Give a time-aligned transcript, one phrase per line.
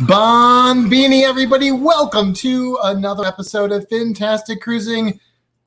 [0.00, 1.72] Bombini, everybody.
[1.72, 5.18] Welcome to another episode of Fantastic Cruising.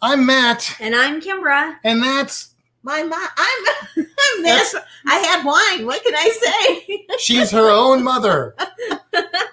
[0.04, 1.78] I'm Matt, And I'm Kimbra.
[1.84, 2.54] and that's
[2.84, 3.66] My mom, I'm,
[3.98, 4.76] I'm this.
[5.08, 5.88] I had wine.
[5.88, 7.08] What can I say?
[7.18, 8.56] she's her own mother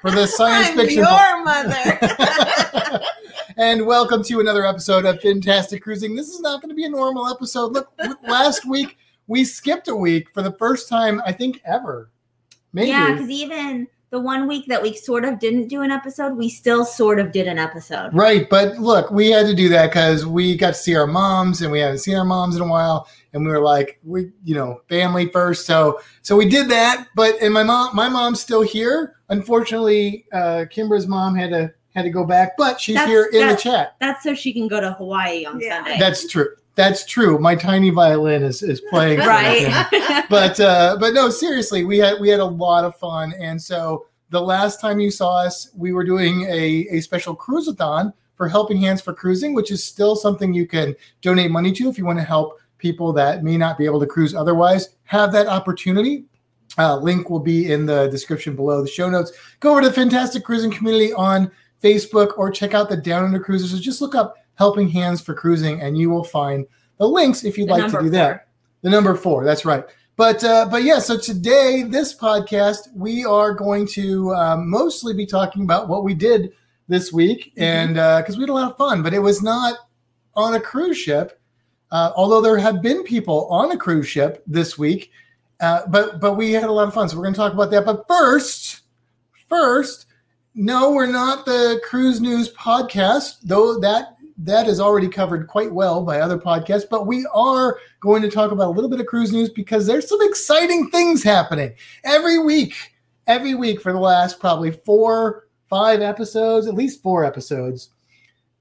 [0.02, 0.98] for the science I'm fiction.
[0.98, 3.00] your mother.
[3.56, 6.14] and welcome to another episode of Fantastic Cruising.
[6.14, 7.72] This is not going to be a normal episode.
[7.72, 7.90] Look,
[8.28, 12.10] last week we skipped a week for the first time, I think, ever.
[12.74, 12.88] Maybe.
[12.90, 16.48] Yeah, because even the one week that we sort of didn't do an episode, we
[16.48, 18.14] still sort of did an episode.
[18.14, 21.60] Right, but look, we had to do that because we got to see our moms,
[21.60, 24.54] and we haven't seen our moms in a while, and we were like, we, you
[24.54, 25.66] know, family first.
[25.66, 27.08] So, so we did that.
[27.14, 29.16] But and my mom, my mom's still here.
[29.28, 33.48] Unfortunately, uh, Kimbra's mom had to had to go back, but she's That's- here in
[33.48, 33.96] the chat.
[34.00, 35.82] That's so she can go to Hawaii on Yeah.
[35.84, 35.98] Sunday.
[35.98, 36.48] That's true.
[36.76, 37.38] That's true.
[37.38, 39.18] My tiny violin is is playing.
[39.18, 40.00] for that thing.
[40.02, 40.24] right.
[40.30, 44.06] but uh, but no, seriously, we had we had a lot of fun, and so
[44.28, 48.76] the last time you saw us, we were doing a a special cruiseathon for Helping
[48.76, 52.18] Hands for Cruising, which is still something you can donate money to if you want
[52.18, 54.90] to help people that may not be able to cruise otherwise.
[55.04, 56.24] Have that opportunity.
[56.78, 59.32] Uh, link will be in the description below the show notes.
[59.60, 61.50] Go over to the Fantastic Cruising Community on
[61.82, 63.72] Facebook or check out the Down Under Cruisers.
[63.72, 66.66] Or just look up Helping Hands for Cruising, and you will find
[66.98, 68.48] the links if you'd The like to do that.
[68.82, 69.44] The number four.
[69.44, 69.84] That's right.
[70.16, 70.98] But uh, but yeah.
[70.98, 76.14] So today, this podcast, we are going to um, mostly be talking about what we
[76.14, 76.52] did
[76.88, 77.62] this week, Mhm.
[77.62, 79.02] and because we had a lot of fun.
[79.02, 79.76] But it was not
[80.34, 81.38] on a cruise ship,
[81.90, 85.10] uh, although there have been people on a cruise ship this week.
[85.60, 87.70] Uh, but but we had a lot of fun, so we're going to talk about
[87.70, 87.84] that.
[87.84, 88.82] But first,
[89.48, 90.06] first,
[90.54, 96.02] no, we're not the cruise news podcast, though that that is already covered quite well
[96.02, 96.88] by other podcasts.
[96.88, 100.08] But we are going to talk about a little bit of cruise news because there's
[100.08, 101.74] some exciting things happening
[102.04, 102.74] every week.
[103.26, 107.90] Every week for the last probably four, five episodes, at least four episodes,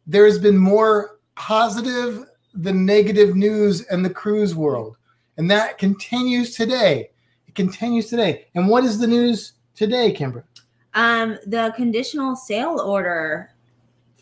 [0.08, 4.98] there has been more positive than negative news in the cruise world.
[5.38, 7.10] And that continues today.
[7.48, 8.48] It continues today.
[8.56, 10.46] And what is the news today, Kimber?
[10.96, 13.52] um, the conditional sail order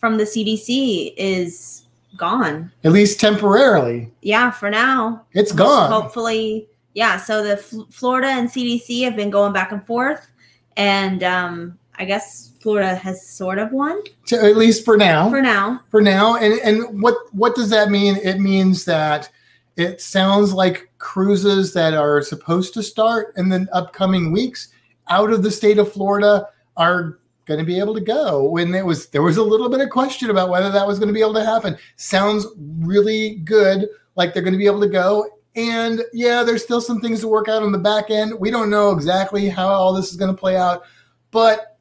[0.04, 1.84] from the CDC is
[2.18, 2.70] gone.
[2.84, 4.12] At least temporarily.
[4.22, 5.26] Yeah, for now.
[5.32, 5.90] It's gone.
[5.90, 7.16] Hopefully, yeah.
[7.16, 10.28] So the F- Florida and CDC have been going back and forth,
[10.76, 14.04] and um, I guess Florida has sort of won
[14.34, 15.30] at least for now.
[15.30, 15.80] for now.
[15.90, 16.36] for now.
[16.36, 18.18] And and what what does that mean?
[18.18, 19.30] It means that
[19.78, 24.68] it sounds like cruises that are supposed to start in the upcoming weeks
[25.08, 28.44] out of the state of Florida are going to be able to go.
[28.44, 31.08] When it was there was a little bit of question about whether that was going
[31.08, 31.78] to be able to happen.
[31.96, 32.46] Sounds
[32.80, 35.30] really good, like they're going to be able to go.
[35.56, 38.34] And yeah, there's still some things to work out on the back end.
[38.40, 40.84] We don't know exactly how all this is going to play out,
[41.32, 41.78] but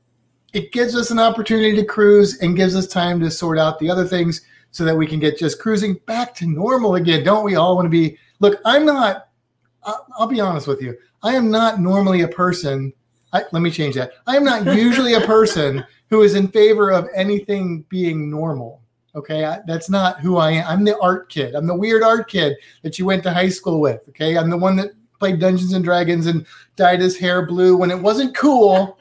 [0.53, 3.89] it gives us an opportunity to cruise and gives us time to sort out the
[3.89, 7.25] other things so that we can get just cruising back to normal again.
[7.25, 8.19] Don't we all want to be?
[8.41, 9.29] Look, I'm not.
[9.85, 10.97] I'll, I'll be honest with you.
[11.23, 12.93] I am not normally a person.
[13.33, 14.13] I, let me change that.
[14.27, 18.81] I am not usually a person who is in favor of anything being normal.
[19.15, 20.67] Okay, I, that's not who I am.
[20.67, 21.55] I'm the art kid.
[21.55, 24.09] I'm the weird art kid that you went to high school with.
[24.11, 27.91] Okay, I'm the one that played Dungeons and Dragons and dyed his hair blue when
[27.91, 28.99] it wasn't cool.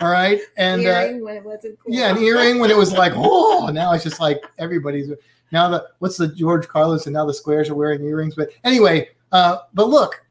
[0.00, 1.94] all right, and uh, Earring when it wasn't cool.
[1.94, 5.10] yeah, an earring when it was like, oh, now it's just like everybody's
[5.52, 8.34] now the what's the George Carlin and now the squares are wearing earrings.
[8.34, 10.24] But anyway, uh, but look,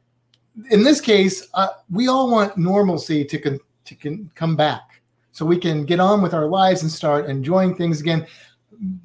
[0.70, 5.00] in this case, uh, we all want normalcy to con- to con- come back,
[5.32, 8.26] so we can get on with our lives and start enjoying things again.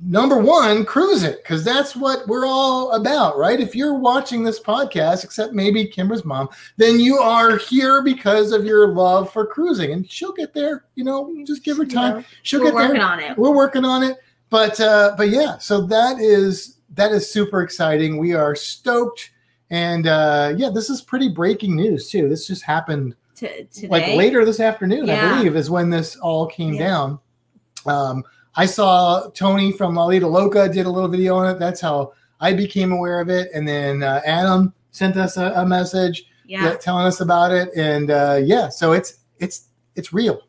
[0.01, 3.59] Number one, cruise it because that's what we're all about, right?
[3.59, 8.65] If you're watching this podcast, except maybe Kimber's mom, then you are here because of
[8.65, 10.85] your love for cruising, and she'll get there.
[10.95, 12.25] You know, just give her time.
[12.41, 12.87] She'll get there.
[12.87, 13.37] We're working on it.
[13.37, 14.17] we're working on it
[14.49, 19.31] but uh but yeah so that is that is super exciting we are stoked
[19.69, 24.45] and uh yeah this is pretty breaking news too this just happened T- like later
[24.45, 26.87] this afternoon i believe is when this all came Yeah.
[26.87, 27.19] down
[27.85, 28.23] um
[28.55, 32.53] i saw tony from lalita loca did a little video on it that's how i
[32.53, 36.63] became aware of it and then uh, adam sent us a, a message Yeah.
[36.63, 40.41] yeah, telling us about it and uh yeah so it's it's it's real.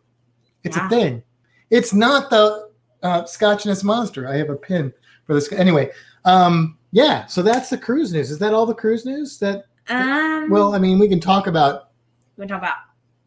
[0.65, 0.87] It's Yeah.
[0.87, 1.23] a thing.
[1.70, 2.69] It's not the
[3.03, 4.26] uh, Scotchness monster.
[4.29, 4.93] I have a pin
[5.26, 5.50] for this.
[5.53, 5.91] Anyway,
[6.25, 7.26] um, yeah.
[7.26, 8.31] So that's the cruise news.
[8.31, 9.38] Is that all the cruise news?
[9.38, 11.90] That Um, well, I mean, we can talk about.
[12.37, 12.76] we talk about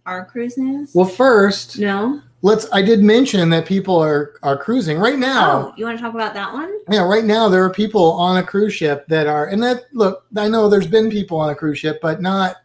[0.06, 0.92] our cruise news.
[0.94, 2.22] Well, first, no.
[2.42, 2.68] let's.
[2.72, 5.68] I did mention that people are are cruising right now.
[5.68, 6.72] Oh, you want to talk about that one?
[6.90, 10.26] Yeah, right now there are people on a cruise ship that are, and that look,
[10.36, 12.58] I know there's been people on a cruise ship, but not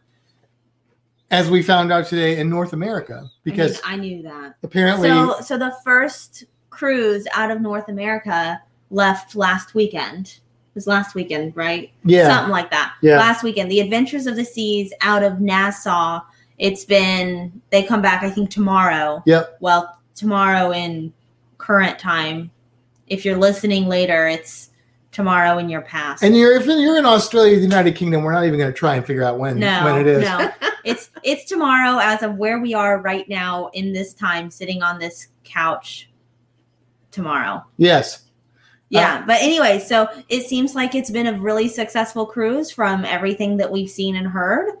[1.29, 4.55] as we found out today in North America, because I, mean, I knew that.
[4.63, 10.39] apparently, So, so the first cruise out of North America left last weekend.
[10.77, 11.91] It was last weekend, right?
[12.03, 12.93] yeah, Something like that.
[13.01, 13.17] Yeah.
[13.17, 16.19] Last weekend, the Adventures of the Seas out of Nassau.
[16.59, 19.23] It's been they come back I think tomorrow.
[19.25, 19.57] Yep.
[19.59, 21.11] Well, tomorrow in
[21.57, 22.51] current time.
[23.07, 24.69] If you're listening later, it's
[25.11, 26.21] tomorrow in your past.
[26.21, 28.97] and you're if you're in Australia, the United Kingdom, we're not even going to try
[28.97, 30.21] and figure out when no, when it is.
[30.21, 30.51] no,
[30.83, 34.99] it's it's tomorrow as of where we are right now in this time, sitting on
[34.99, 36.11] this couch.
[37.09, 37.65] Tomorrow.
[37.77, 38.26] Yes,
[38.89, 43.57] Yeah, but anyway, so it seems like it's been a really successful cruise from everything
[43.57, 44.71] that we've seen and heard,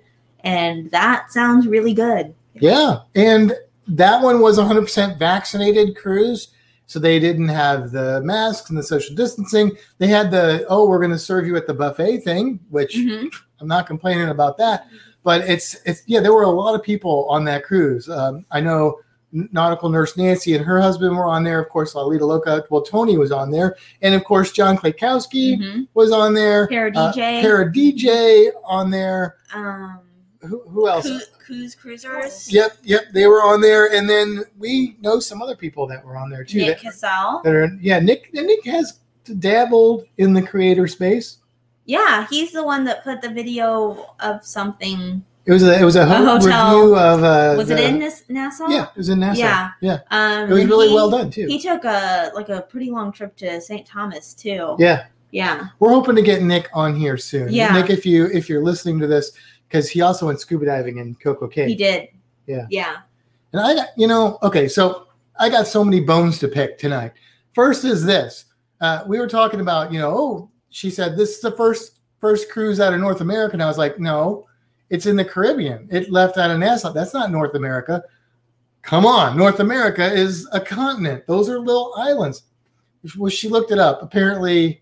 [0.41, 2.33] and that sounds really good.
[2.55, 3.53] yeah, and
[3.89, 6.49] that one was 100% vaccinated cruise.
[6.89, 9.73] So they didn't have the masks and the social distancing.
[9.97, 13.29] They had the oh, we're going to serve you at the buffet thing, which Mhm.
[13.59, 14.87] I'm not complaining about that,
[15.21, 18.07] but it's it's yeah, there were a lot of people on that cruise.
[18.09, 18.99] Um, I know
[19.31, 21.59] nautical nurse Nancy and her husband were on there.
[21.59, 22.63] Of course, Lalita Loca.
[22.69, 25.87] Well, Tony was on there, and of course, John Klekowski Mhm.
[25.93, 26.67] was on there.
[26.67, 29.35] Para Uh, DJ, Para DJ on there.
[29.53, 29.99] um,
[30.41, 31.05] Who, who else?
[31.07, 35.55] cruise, cruise cruisers, Yep, yep, they were on there, and then we know some other
[35.55, 36.59] people that were on there too.
[36.59, 37.41] Nick that, Cassell.
[37.43, 38.33] that are yeah, Nick.
[38.33, 38.99] Nick has
[39.39, 41.37] dabbled in the creator space.
[41.85, 45.23] Yeah, he's the one that put the video of something.
[45.47, 46.75] It was a it was a, ho- hotel.
[46.81, 48.67] review of uh, Was it in Nas- Nassau?
[48.67, 49.39] Yeah, it was in Nassau.
[49.39, 49.71] Yeah.
[49.81, 49.99] yeah.
[50.11, 51.47] Um, It was really he- well done too.
[51.47, 53.85] He took a like a pretty long trip to St.
[53.87, 54.75] Thomas too.
[54.77, 55.67] yeah, Yeah.
[55.79, 57.49] we're hoping to get Nick on here soon.
[57.51, 57.71] Yeah.
[57.73, 59.31] Nick, if you if you're listening to this,
[59.69, 61.67] because he also went scuba diving in Coco Cay.
[61.67, 62.09] He did.
[62.45, 62.65] Yeah.
[62.69, 62.97] Yeah.
[63.53, 65.07] And I got, you know, okay, so
[65.39, 67.13] I got so many bones to pick tonight.
[67.53, 68.45] First is this.
[68.81, 72.49] Uh, we were talking about, you know, oh, she said this is the first first
[72.51, 73.53] cruise out of North America.
[73.53, 74.45] And I was like, no,
[74.89, 75.87] it's in the Caribbean.
[75.91, 76.91] It left out of Nassau.
[76.93, 78.03] That's not North America.
[78.83, 81.25] Come on, North America is a continent.
[81.27, 82.43] Those are little islands.
[83.17, 84.01] Well, she looked it up.
[84.01, 84.81] Apparently,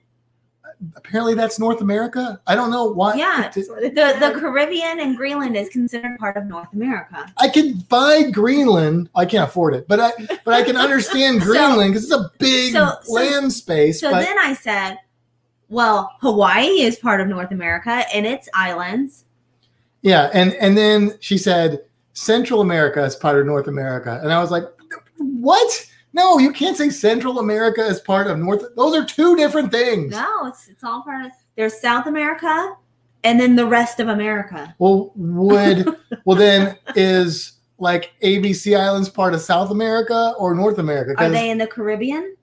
[0.96, 2.40] apparently that's North America.
[2.46, 3.16] I don't know why.
[3.16, 3.52] Yeah.
[3.56, 7.31] It- The the Caribbean and Greenland is considered part of North America.
[7.38, 9.10] I can buy Greenland.
[9.16, 10.12] I can't afford it, but I
[10.44, 14.00] but I can understand Greenland because it's a big so- so- land space.
[14.02, 14.98] So but then I said,
[15.69, 19.25] well, Hawaii is part of North America and its islands.
[20.06, 21.81] Yeah, and and then she said
[22.13, 24.63] Central America is part of North America, and I was like,
[25.18, 25.92] what?
[26.13, 28.63] No, you can't say Central America is part of North.
[28.75, 30.12] Those are two different things.
[30.12, 32.75] No, it's it's all part of there's South America
[33.24, 34.75] and then the rest of America.
[34.78, 35.88] Well, would
[36.24, 41.16] well then is like ABC Islands part of South America or North America?
[41.18, 42.35] Are they in the Caribbean?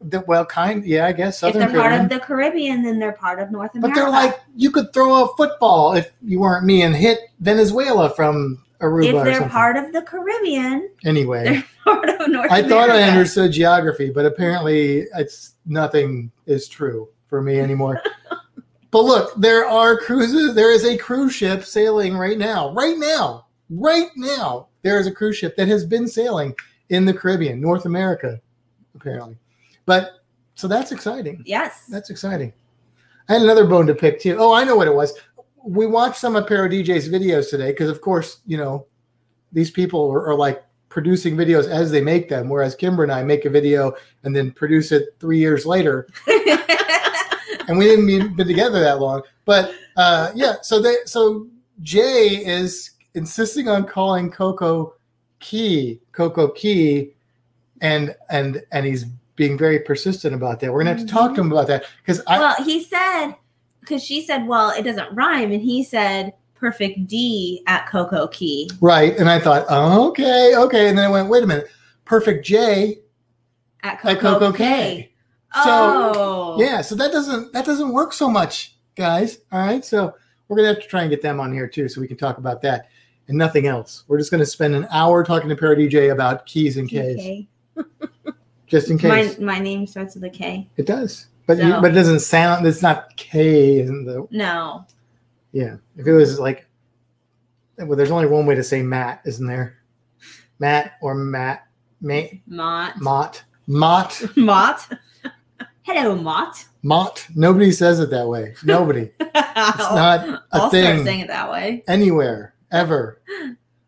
[0.00, 3.12] The- well, kind yeah, I guess if Southern they're part of the Caribbean, then they're
[3.12, 3.88] part of North America.
[3.88, 8.10] But they're like you could throw a football if you weren't me and hit Venezuela
[8.10, 12.68] from Aruba if they're part of the Caribbean, anyway, they're part of North I America.
[12.68, 18.00] thought I understood geography, but apparently it's nothing is true for me anymore.
[18.90, 20.54] but look, there are cruises.
[20.54, 22.72] There is a cruise ship sailing right now.
[22.72, 26.54] Right now, right now, there is a cruise ship that has been sailing
[26.88, 28.40] in the Caribbean, North America,
[28.94, 29.36] apparently.
[29.88, 30.20] But
[30.54, 31.42] so that's exciting.
[31.46, 31.86] Yes.
[31.86, 32.52] That's exciting.
[33.26, 34.36] I had another bone to pick too.
[34.38, 35.18] Oh, I know what it was.
[35.64, 38.86] We watched some of Para DJ's videos today because, of course, you know,
[39.50, 43.22] these people are, are like producing videos as they make them, whereas Kimber and I
[43.22, 48.46] make a video and then produce it three years later, and we didn't be, been
[48.46, 49.22] together that long.
[49.46, 51.46] But uh, yeah, so they so
[51.80, 54.96] Jay is insisting on calling Coco
[55.40, 57.14] Key Coco Key,
[57.80, 59.06] and and and he's
[59.38, 60.70] being very persistent about that.
[60.70, 61.52] We're gonna have to talk to him mm-hmm.
[61.52, 63.32] about that because I well, he said
[63.80, 68.70] because she said, "Well, it doesn't rhyme," and he said, "Perfect D at Coco Key."
[68.82, 71.68] right, and I thought, oh, okay, okay, and then I went, wait a minute,
[72.04, 72.98] perfect J
[73.82, 74.58] At Coco, at Coco K.
[74.58, 75.12] K.
[75.54, 79.38] So oh, yeah, so that doesn't that doesn't work so much, guys.
[79.50, 80.14] All right, so
[80.48, 82.36] we're gonna have to try and get them on here too, so we can talk
[82.36, 82.88] about that
[83.28, 84.04] and nothing else.
[84.08, 87.48] We're just gonna spend an hour talking to Para DJ about keys and K's, K.
[88.68, 90.68] just in case my name starts with a K.
[90.76, 91.26] it does.
[91.46, 92.66] But you, but it doesn't sound.
[92.66, 94.84] It's not K, isn't the No,
[95.52, 95.76] yeah.
[95.96, 96.66] If it was like,
[97.78, 99.78] well, there's only one way to say Matt, isn't there?
[100.58, 101.66] Matt or Matt,
[102.02, 103.00] Matt, Mott.
[103.00, 104.88] Mott, Mott, Mott.
[105.82, 106.66] Hello, Mott.
[106.82, 107.26] Mott.
[107.34, 108.54] Nobody says it that way.
[108.64, 109.10] Nobody.
[109.60, 110.84] It's not a I'll thing.
[110.84, 111.82] start saying it that way.
[111.88, 113.20] anywhere ever.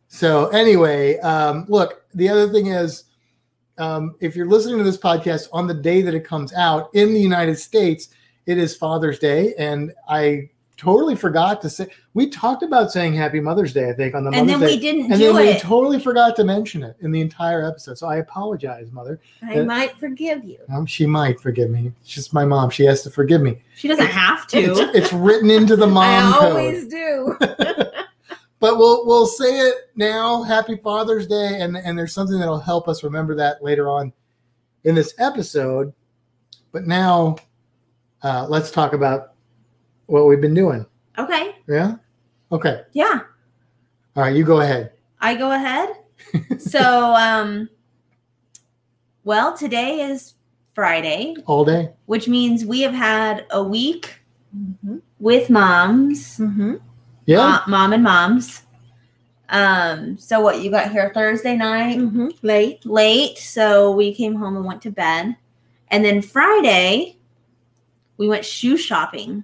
[0.08, 3.04] So anyway, um, look, the other thing is,
[3.80, 7.12] um, if you're listening to this podcast on the day that it comes out in
[7.14, 8.08] the United States,
[8.46, 13.38] it is Father's Day, and I totally forgot to say we talked about saying Happy
[13.38, 13.90] Mother's Day.
[13.90, 16.00] I think on the And Mother's then Day, we didn't and do then we totally
[16.00, 17.98] forgot to mention it in the entire episode.
[17.98, 19.20] So I apologize, Mother.
[19.42, 20.58] I might forgive you.
[20.72, 21.92] Um, she might forgive me.
[22.04, 22.70] She's my mom.
[22.70, 23.60] She has to forgive me.
[23.76, 24.58] she doesn't have to.
[24.96, 26.48] it's written into the mom I code.
[26.50, 27.36] always do.
[28.60, 30.42] but we'll we'll say it now.
[30.42, 34.12] Happy Father's Day, and and there's something that'll help us remember that later on
[34.84, 35.92] in this episode.
[36.72, 37.36] But now,
[38.22, 39.32] uh, let's talk about
[40.06, 40.86] what we've been doing.
[41.18, 41.56] Okay.
[41.68, 41.96] Yeah.
[42.52, 42.82] Okay.
[42.92, 43.20] Yeah.
[44.16, 44.34] All right.
[44.34, 44.92] You go ahead.
[45.20, 45.90] I go ahead.
[46.58, 46.80] so,
[47.14, 47.68] um,
[49.24, 50.34] well, today is
[50.74, 51.90] Friday, All day.
[52.06, 54.16] which means we have had a week
[54.56, 54.96] Mm-hmm.
[55.20, 56.74] with moms, Mm-hmm.
[57.30, 57.62] Yeah.
[57.66, 58.62] mo- mom and moms.
[59.48, 62.28] Um, so what you got here Thursday night, Mm-hmm.
[62.42, 62.84] Late.
[62.86, 63.38] late.
[63.38, 65.36] So we came home and went to bed.
[65.88, 67.16] And then Friday,
[68.16, 69.42] we went shoe shopping.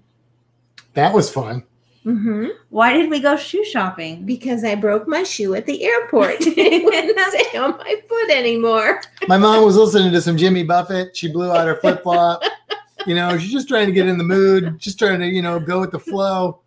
[0.94, 1.64] that was fun.
[2.04, 2.46] Mm-hmm.
[2.70, 4.24] Why did we go shoe shopping?
[4.24, 6.36] Because I broke my shoe at the airport.
[6.40, 7.18] it wouldn't
[7.50, 9.00] stay on my foot anymore.
[9.26, 11.16] My mom was listening to some Jimmy Buffett.
[11.16, 12.42] She blew out her flip flop.
[13.06, 15.58] you know, she's just trying to get in the mood, just trying to, you know,
[15.58, 16.60] go with the flow.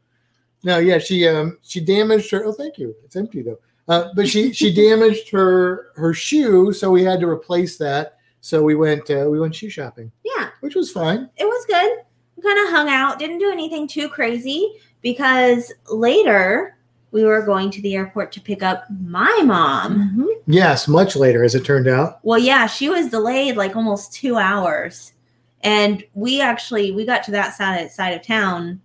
[0.63, 2.43] No, yeah, she um she damaged her.
[2.45, 2.95] Oh, thank you.
[3.05, 3.59] It's empty though.
[3.87, 8.17] Uh, but she she damaged her her shoe, so we had to replace that.
[8.41, 11.29] So we went uh, we went shoe shopping, Yeah, which was fine.
[11.37, 11.99] it was good.
[12.35, 16.77] We kind of hung out, didn't do anything too crazy because later
[17.11, 19.97] we were going to the airport to pick up my mom.
[20.11, 20.27] Mm-hmm.
[20.45, 22.19] Yes, much later as it turned out.
[22.23, 25.13] Well, yeah, she was delayed like almost two hours,
[25.61, 28.79] and we actually we got to that side side of town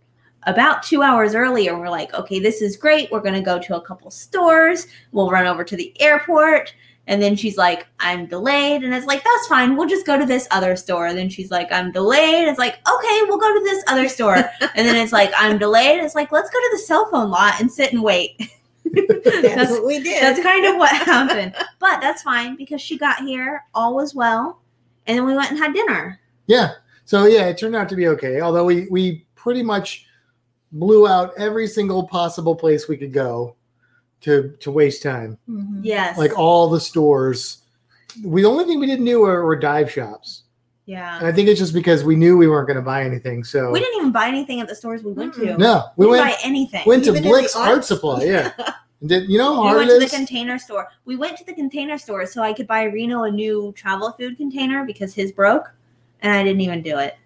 [0.47, 1.79] about two hours earlier.
[1.79, 3.11] We're like, okay, this is great.
[3.11, 4.87] We're gonna go to a couple stores.
[5.13, 6.75] We'll run over to the airport.
[7.07, 8.83] And then she's like, I'm delayed.
[8.83, 9.77] And it's like, that's fine.
[9.77, 11.07] We'll just go to this other store.
[11.07, 12.49] And then she's like, I'm delayed.
[12.49, 14.37] It's like, okay, we'll go to this other store.
[14.61, 16.03] and then it's like, I'm delayed.
[16.03, 18.39] It's like, let's go to the cell phone lot and sit and wait.
[18.85, 20.23] That's, That's- what we did.
[20.23, 21.55] That's kind of what happened.
[21.79, 24.61] But that's fine because she got here, all was well.
[25.07, 26.21] And then we went and had dinner.
[26.47, 26.73] Yeah.
[27.05, 28.41] So yeah, it turned out to be okay.
[28.41, 30.07] Although we we pretty much
[30.75, 33.57] blew out every single possible place we could go
[34.21, 35.39] to to waste time.
[35.49, 35.81] Mhm.
[35.83, 36.19] Yes.
[36.19, 37.59] Like all the stores.
[38.23, 40.43] We the only thing we didn't do were, were dive shops.
[40.87, 41.29] Yeah, And yeah.
[41.29, 43.43] I think it's just because we knew we weren't going to buy anything.
[43.43, 45.41] So We didn't even buy anything at the stores we went to.
[45.41, 45.59] Mm-mm.
[45.59, 46.83] no, We we didn't went buy anything.
[46.87, 48.23] went to Even in the Blick's Art art- Supply.
[48.25, 48.53] Yeah,
[49.07, 50.11] did you know how we went it to the is?
[50.13, 50.89] container store.
[51.07, 54.37] We went to the container store so I could buy Reno a new travel food
[54.37, 55.73] container because his broke,
[56.21, 57.17] and I didn't even do it.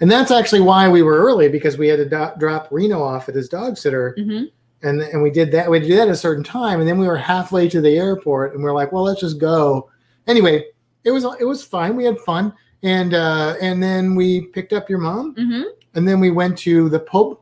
[0.00, 3.28] And that's actually why we were early because we had to do- drop Reno off
[3.28, 4.44] at his dog sitter, hmm
[4.82, 5.70] and and we did that.
[5.70, 8.54] We did that at a certain time, and then we were halfway to the airport,
[8.54, 9.88] and we are like, well, let's just go.
[10.26, 10.64] Anyway,
[11.04, 11.96] it was it was fine.
[11.96, 15.62] We had fun, and uh, and then we picked up your mom, hmm
[15.94, 17.38] and then we went to the pub,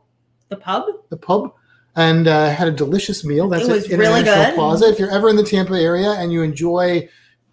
[0.49, 0.85] The pub.
[1.09, 1.53] the pub,
[1.95, 3.49] and uh, had a delicious meal.
[3.49, 4.53] That's It was really good.
[4.55, 4.85] Plaza.
[4.87, 7.09] If you're ever in the Tampa area and you enjoy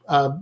[0.09, 0.33] uh,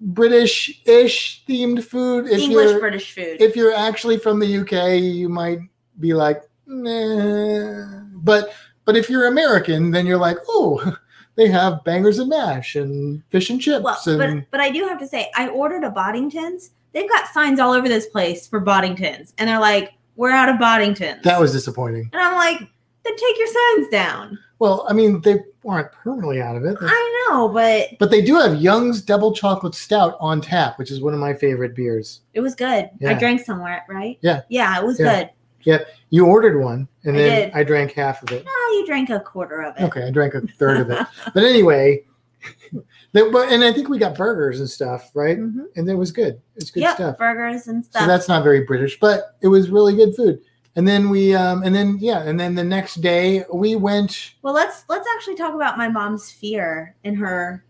[0.00, 3.36] British-ish themed food, if English British food.
[3.40, 5.58] if you're actually from the UK, you might
[5.98, 8.00] be like, nah.
[8.14, 8.52] But
[8.84, 10.96] but if you're American, then you're like, oh,
[11.36, 14.86] they have bangers and mash and fish and chips well, and but but I do
[14.86, 16.70] have to say, I ordered a Boddingtons.
[16.92, 20.56] They've got signs all over this place for Boddingtons, and they're like, "We're out of
[20.56, 22.10] Boddingtons." that was disappointing.
[22.12, 26.56] and I'm like, "Then take your signs down." Well, I mean, they weren't permanently out
[26.56, 26.76] of it.
[26.80, 31.00] I know, but But they do have Young's Double Chocolate Stout on tap, which is
[31.02, 32.20] one of my favorite beers.
[32.34, 32.88] it was good.
[33.06, 34.18] I drank somewhere, right?
[34.22, 34.42] Yeah.
[34.48, 35.20] Yeah, it was Yeah.
[35.20, 35.30] good.
[35.62, 37.54] Yeah, you ordered one, and I then did.
[37.54, 38.46] I drank half of it.
[38.48, 39.82] Oh, you drank a quarter of it.
[39.82, 41.06] Okay, I drank a third of it.
[41.34, 42.04] But anyway,
[43.12, 45.38] the- but and I think we got burgers and stuff, right?
[45.38, 45.64] Mhm.
[45.76, 46.40] And it was good.
[46.56, 47.18] It's good yep, stuff.
[47.18, 48.06] burgers and So stuff.
[48.06, 50.40] that's not very British, but it was really good food.
[50.76, 54.32] And then we, um, and then yeah, and then the next day we went.
[54.42, 57.64] well, let's let's actually talk about my mom's fear and her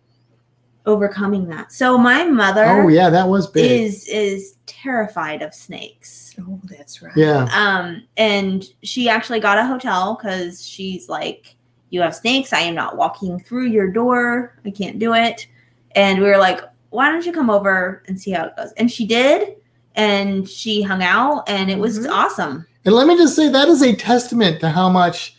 [0.86, 1.72] overcoming that.
[1.72, 3.64] So my mother Oh yeah, that was big.
[3.70, 6.34] is is terrified of snakes.
[6.40, 7.16] Oh, that's right.
[7.16, 11.54] yeah, Um, and she actually got a hotel because she's like,
[11.90, 12.52] "You have snakes.
[12.52, 14.58] I am not walking through your door.
[14.64, 15.46] I can't do it."
[15.96, 18.90] And we were like, "Why don't you come over and see how it goes?" And
[18.90, 19.56] she did,
[19.96, 22.10] and she hung out, and it was Mhm.
[22.10, 22.66] awesome.
[22.84, 25.36] And let me just say that is a testament to how much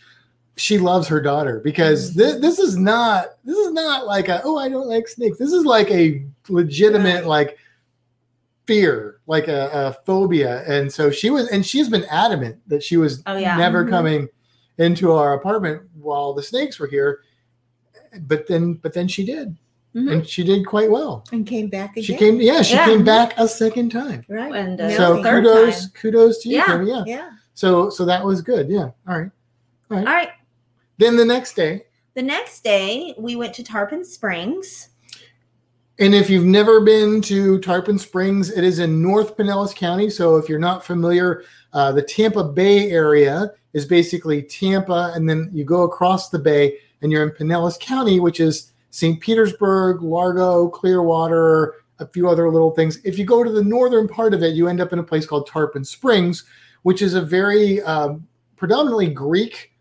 [0.56, 4.58] she loves her daughter because this, this is not this is not like a oh
[4.58, 5.38] I don't like snakes.
[5.38, 7.58] This is like a legitimate like
[8.66, 10.62] fear, like a, a phobia.
[10.68, 13.56] And so she was and she's been adamant that she was Oh, yeah.
[13.56, 13.90] never Mhm.
[13.90, 14.28] coming
[14.78, 17.20] into our apartment while the snakes were here.
[18.22, 19.56] But then but then she did.
[19.94, 20.10] Mhm.
[20.12, 21.24] And she did quite well.
[21.32, 22.04] And came back again.
[22.04, 22.86] She came yeah, she Yeah.
[22.86, 24.24] came back a second time.
[24.28, 24.54] right.
[24.54, 25.90] And, uh, So kudos time.
[26.00, 26.64] kudos to you, Yeah.
[26.64, 26.88] Tammy.
[26.90, 27.04] Yeah.
[27.06, 27.30] Yeah.
[27.54, 28.68] So so that was good.
[28.70, 28.90] Yeah.
[29.08, 29.30] All right.
[29.90, 30.30] All right.
[30.98, 31.84] Then the next day,
[32.14, 34.88] The next day, we went to Tarpon Springs.
[35.98, 40.08] and if you've never been to Tarpon Springs, it is in North Pinellas County.
[40.10, 41.42] So if you're not familiar,
[41.74, 46.76] uh, the Tampa Bay area is basically Tampa, and then you go across the bay,
[47.02, 49.18] and you're in Pinellas County, which is St.
[49.20, 52.98] Petersburg, Largo, Clearwater, a few other little things.
[53.04, 55.24] If you go to the northern part of it, you end up in a place
[55.24, 56.44] called Tarpon Springs,
[56.82, 59.72] which is a very um, predominantly Greek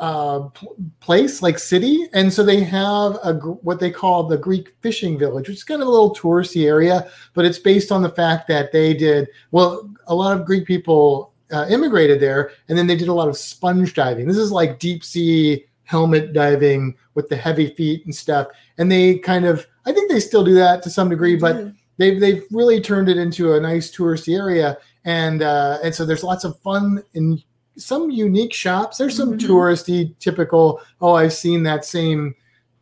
[0.00, 4.74] uh, pl- place, like city, and so they have a what they call the Greek
[4.80, 8.08] fishing village, which is kind of a little touristy area, but it's based on the
[8.08, 9.90] fact that they did well.
[10.08, 13.36] A lot of Greek people uh, immigrated there, and then they did a lot of
[13.36, 14.26] sponge diving.
[14.26, 18.46] This is like deep sea helmet diving with the heavy feet and stuff,
[18.78, 21.74] and they kind of I think they still do that to some degree, but Mhm.
[21.98, 24.78] they've they've really turned it into a nice touristy area.
[25.04, 27.42] And uh and so there's lots of fun in
[27.76, 28.98] some unique shops.
[28.98, 29.40] There's some Mhm.
[29.48, 32.34] touristy typical oh i've seen that same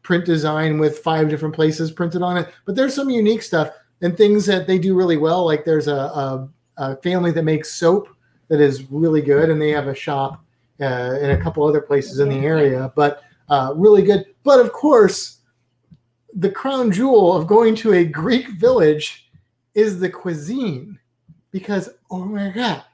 [0.03, 2.47] print design with five different places printed on it.
[2.67, 3.71] But there's some unique stuff
[4.03, 5.45] and things that they do really well.
[5.47, 8.09] Like there's a, a, a family that makes soap
[8.49, 10.43] that is really good and they have a shop
[10.81, 14.27] uh, in a couple other places in the area but uh, really good.
[14.43, 15.39] But of course
[16.35, 19.31] the crown jewel of going to a Greek village
[19.75, 20.99] is the cuisine
[21.51, 22.85] because oh my god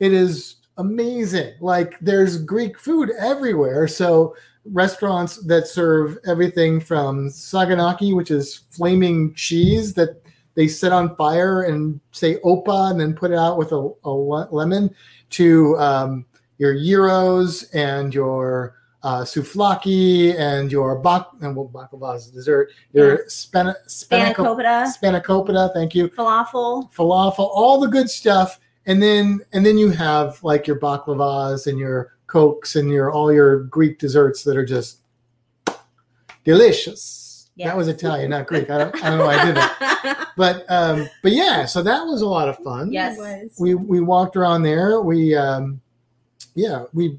[0.00, 1.54] it is amazing.
[1.60, 3.88] Like there's greek food everywhere.
[3.88, 10.22] So restaurants that serve everything from saganaki which is flaming cheese that
[10.54, 14.10] they set on fire and say opa and then put it out with a, a
[14.10, 14.94] lemon
[15.30, 16.26] to um,
[16.58, 22.70] your gyros and your uh, souvlaki and your bak and well, baklava is dessert.
[22.92, 26.92] Your spana, spanaco- Spanakopita, spanakopita, thank you, falafel.
[26.92, 31.78] falafel, all the good stuff, and then and then you have like your baklavas and
[31.78, 34.98] your cokes and your all your Greek desserts that are just
[36.44, 37.50] delicious.
[37.56, 37.68] Yes.
[37.68, 38.70] That was Italian, not Greek.
[38.70, 42.02] I don't, I don't know why I did that, but um, but yeah, so that
[42.04, 43.16] was a lot of fun Yes.
[43.16, 43.56] It was.
[43.58, 45.00] we we walked around there.
[45.00, 45.80] We um,
[46.58, 47.18] yeah, we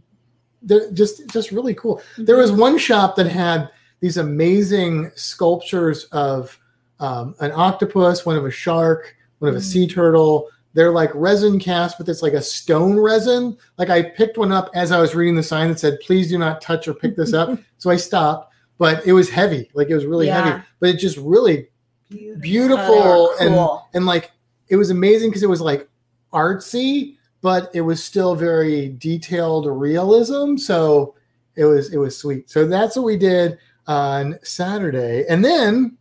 [0.61, 2.01] they're just just really cool.
[2.17, 3.69] There was one shop that had
[4.01, 6.57] these amazing sculptures of
[6.99, 9.63] um, an octopus, one of a shark, one of a Mm.
[9.71, 10.49] sea turtle.
[10.73, 13.57] They're like resin cast, but it's like a stone resin.
[13.77, 16.37] Like I picked one up as I was reading the sign that said, "Please do
[16.37, 19.69] not touch or pick this up." so I stopped, but it was heavy.
[19.73, 20.43] Like it was really Yeah.
[20.43, 21.69] heavy, but it just really
[22.09, 22.41] Beautiful.
[22.41, 24.31] beautiful Oh, were and and like
[24.67, 25.87] it was amazing because it was like
[26.33, 31.15] artsy but it was still very detailed realism so
[31.55, 35.95] it was it was sweet so that's what we did on saturday and then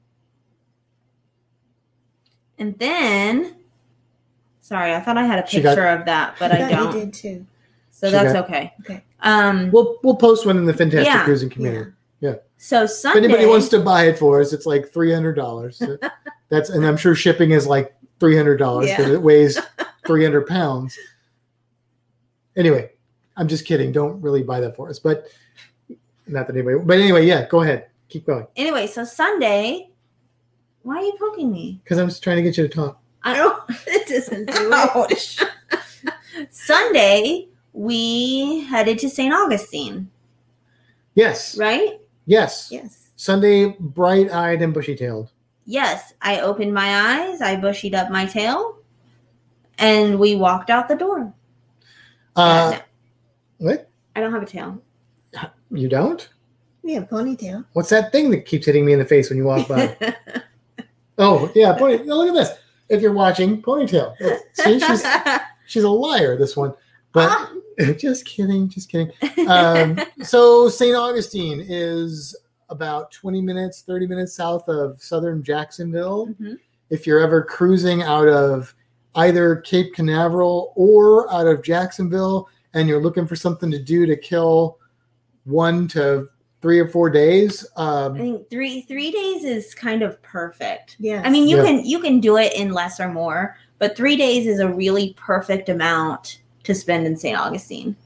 [2.61, 3.55] And then,
[4.61, 6.77] sorry, I thought I had a She got- picture of that, but I thought you
[6.77, 6.93] don't.
[6.93, 7.47] did too.
[7.93, 8.73] So She that's got- okay.
[8.81, 9.05] Okay.
[9.21, 9.71] Um.
[9.71, 11.25] we'll we'll post one in the fantastic Yeah.
[11.25, 12.35] cruising community Yeah.
[12.57, 16.11] So if anybody wants to buy it for us it's like $300
[16.49, 19.15] that's and i'm sure shipping is like $300 because Yeah.
[19.15, 19.59] it weighs
[20.07, 20.97] 300 pounds
[22.59, 22.91] anyway
[23.39, 25.29] i'm just kidding don't really buy that for us but
[26.27, 29.91] not that anybody but anyway yeah go ahead keep going Anyway, so Sunday.
[30.83, 31.81] Why are you poking me?
[31.85, 33.63] because i'm just trying to get you to talk I don't.
[33.87, 35.43] It doesn't do it.
[36.51, 39.33] Sunday, we headed to St.
[39.35, 40.11] Augustine,
[41.15, 42.01] yes right?
[42.27, 43.11] yes Yes.
[43.17, 45.31] sunday bright-eyed and bushy-tailed
[45.71, 46.89] Yes, I opened my
[47.29, 48.79] eyes, I bushied up my tail,
[49.77, 51.35] and we walked out the door.
[52.39, 52.83] Uh Yeah,
[53.59, 54.81] what I don't have a tail.
[55.71, 56.29] you don't
[56.83, 57.65] We have ponytail.
[57.75, 59.97] what's that thing that keeps hitting me in the face when you walk by
[61.19, 64.15] oh yeah pony no, look at this if you're watching ponytail
[64.55, 65.05] see she's
[65.67, 66.73] she's a liar this one
[67.13, 67.53] but Ah.
[67.99, 69.11] just kidding just kidding
[69.49, 70.97] um, so St.
[70.97, 72.35] Augustine is
[72.71, 76.27] about 20 minutes, 30 minutes south of southern Jacksonville.
[76.41, 76.59] Mhm.
[76.91, 78.75] If you're ever cruising out of
[79.15, 84.17] either Cape Canaveral or out of Jacksonville and you're looking for something to do to
[84.17, 84.79] kill
[85.45, 86.29] one to
[86.61, 90.97] three or four days, I um, think three three days is kind of perfect.
[90.99, 91.23] Yes.
[91.25, 91.65] I mean, you Yeah.
[91.65, 95.15] can you can do it in less or more, but three days is a really
[95.17, 97.39] perfect amount to spend in St.
[97.39, 97.97] Augustine.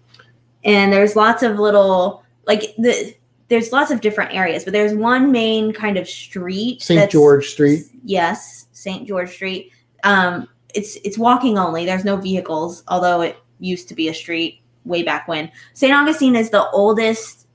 [0.64, 3.14] and there's lots of little like the
[3.48, 6.80] there's lots of different areas, but there's one main kind of street.
[6.80, 7.10] St.
[7.10, 7.84] George Street.
[8.04, 9.06] Yes, St.
[9.06, 9.72] George Street.
[10.04, 11.84] Um, it's it's walking only.
[11.84, 15.50] There's no vehicles, although it used to be a street way back when.
[15.74, 15.92] St.
[15.92, 17.46] Augustine is the oldest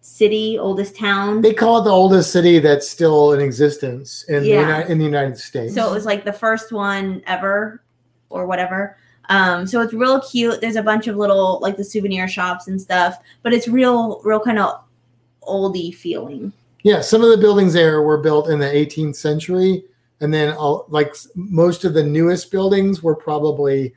[0.00, 1.40] city, oldest town.
[1.40, 4.64] They call it the oldest city that's still in existence in, Yeah.
[4.64, 5.74] the, Uni- in the United States.
[5.74, 7.82] So it was like the first one ever
[8.30, 8.96] or whatever.
[9.30, 10.60] Um, so it's real cute.
[10.60, 14.40] There's a bunch of little like the souvenir shops and stuff, but it's real, real
[14.40, 14.82] kind of
[15.42, 16.52] oldie feeling.
[16.82, 19.84] Yeah, some of the buildings there were built in the 18th century,
[20.20, 23.94] and then all, like most of the newest buildings were probably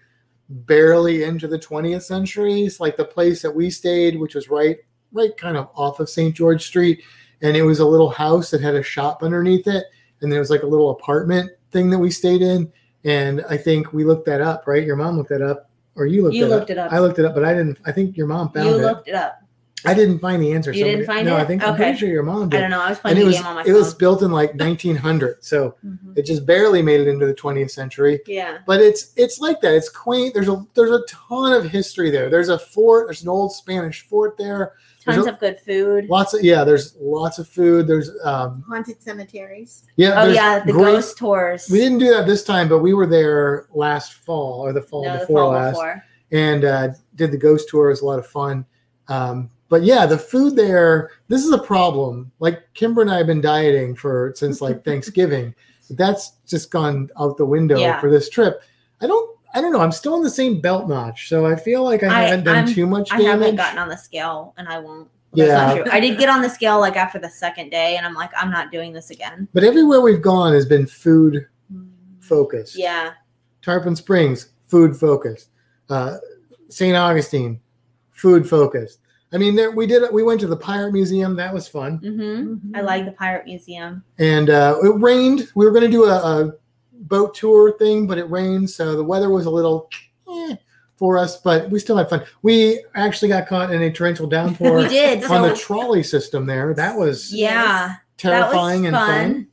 [0.49, 2.61] barely into the 20th century.
[2.63, 4.77] It's like the place that we stayed, which was right,
[5.11, 6.35] right kind of off of St.
[6.35, 7.03] George Street,
[7.41, 9.85] and it was a little house that had a shop underneath it,
[10.21, 12.71] and there was like a little apartment thing that we stayed in.
[13.03, 14.83] And I think we looked that up, right?
[14.85, 16.69] Your mom looked that up, or you looked You it looked up.
[16.71, 16.91] it up.
[16.93, 17.79] I looked it up, but I didn't.
[17.85, 18.81] I think your mom found you it.
[18.81, 19.39] looked it up.
[19.85, 20.71] I didn't find the answer.
[20.71, 21.37] You didn't find no, it?
[21.37, 21.83] No, I think I'm Okay.
[21.83, 22.81] pretty sure your mom did I don't know.
[22.81, 23.69] I was and playing it the was game on my phone.
[23.69, 23.83] it phone.
[23.83, 26.17] was built in like 1900 so Mhm.
[26.17, 28.57] it just barely made it into the 20th century Yeah.
[28.65, 32.27] but it's it's like that it's quaint there's a there's a ton of history there
[32.29, 34.73] there's a fort there's an old spanish fort there
[35.05, 36.09] There's Tons a- of good food.
[36.09, 39.83] lots of yeah there's lots of food there's um Haunted cemeteries.
[39.95, 41.67] yeah Oh yeah, the great- ghost tours.
[41.71, 45.05] we didn't do that this time but we were there last fall or the fall
[45.05, 46.03] no, the before fall last before.
[46.31, 47.85] and uh, did the ghost tour.
[47.87, 48.65] It was a lot of fun.
[49.07, 51.11] Um, but yeah, the food there.
[51.27, 52.31] This is a problem.
[52.39, 55.53] Like Kimber and I have been dieting for since like Thanksgiving.
[55.91, 57.99] That's just gone out the window Yeah.
[58.01, 58.61] for this trip.
[59.01, 59.37] I don't.
[59.53, 59.79] I don't know.
[59.79, 62.55] I'm still in the same belt notch, so I feel like I, I- haven't done
[62.57, 63.25] I'm- too much damage.
[63.25, 65.09] I haven't gotten on the scale, and I won't.
[65.33, 65.65] That's Yeah.
[65.65, 65.91] not true.
[65.91, 68.51] I did get on the scale like after the second day, and I'm like, I'm
[68.51, 69.47] not doing this again.
[69.53, 71.47] but everywhere we've gone has been food
[72.19, 72.77] focused.
[72.77, 73.11] Yeah.
[73.61, 75.49] Tarpon Springs, food focused.
[75.89, 76.17] Uh,
[76.69, 76.95] St.
[76.95, 77.59] Augustine,
[78.11, 78.99] food focused.
[79.33, 80.03] I mean, there, we did.
[80.03, 80.11] it.
[80.13, 81.35] We went to the Pirate Museum.
[81.35, 81.97] That was fun.
[81.97, 84.03] hmm I like the Pirate Museum.
[84.19, 85.49] and uh, it rained.
[85.55, 86.53] We were going to do a, a
[86.93, 89.89] boat tour thing, but it rained, so the weather was a little
[90.31, 90.55] eh,
[90.95, 91.41] for us.
[91.41, 92.23] But we still had fun.
[92.41, 95.23] We actually got caught in a torrential downpour We did.
[95.25, 96.73] on the trolley system there.
[96.73, 99.33] That was yeah, terrifying that and was fun.
[99.33, 99.47] fun.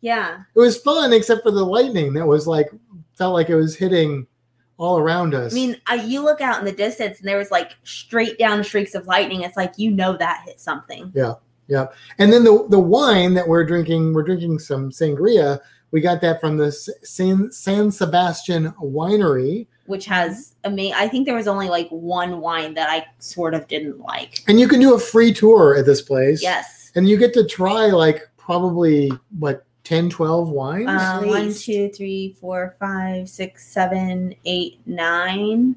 [0.00, 0.42] Yeah.
[0.56, 2.70] It was fun, except for the lightning that was like
[3.16, 4.26] felt like it was hitting
[4.82, 5.52] all around us.
[5.52, 8.64] I mean, uh, you look out in the distance, and there was like straight down
[8.64, 9.42] streaks of lightning.
[9.42, 11.12] It's like you know that hit something.
[11.14, 11.34] Yeah,
[11.68, 11.86] yeah.
[12.18, 15.60] And then the the wine that we're drinking, we're drinking some sangria.
[15.92, 19.66] We got that from the San San Sebastian Winery.
[19.86, 23.68] which has ama- I think there was only like one wine that I sort of
[23.68, 24.42] didn't like.
[24.48, 26.42] And you can do a free tour at this place.
[26.42, 26.90] Yes.
[26.94, 30.88] And you get to try like probably what 10, 12 wines.
[30.88, 31.64] Um, one, least.
[31.64, 35.76] two, three, four, five, six, seven, eight, nine.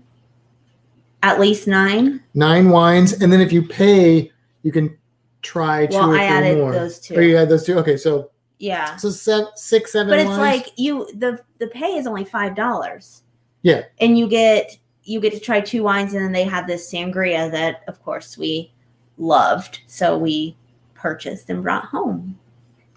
[1.24, 2.22] At least nine.
[2.36, 3.14] Nine wines.
[3.14, 4.96] And then if you pay, you can
[5.42, 6.72] try two Well, or I added more.
[6.72, 7.16] those two.
[7.16, 7.78] Oh, you had those two?
[7.80, 8.96] Okay, so Yeah.
[8.98, 10.40] so seven, six, seven But it's wines.
[10.40, 13.24] like you the the pay is only five dollars.
[13.64, 13.84] Yeah.
[14.00, 17.50] And you get you get to try two wines and then they had this sangria
[17.52, 18.72] that of course we
[19.18, 19.82] loved.
[19.88, 20.56] So we
[20.94, 22.38] purchased and brought home.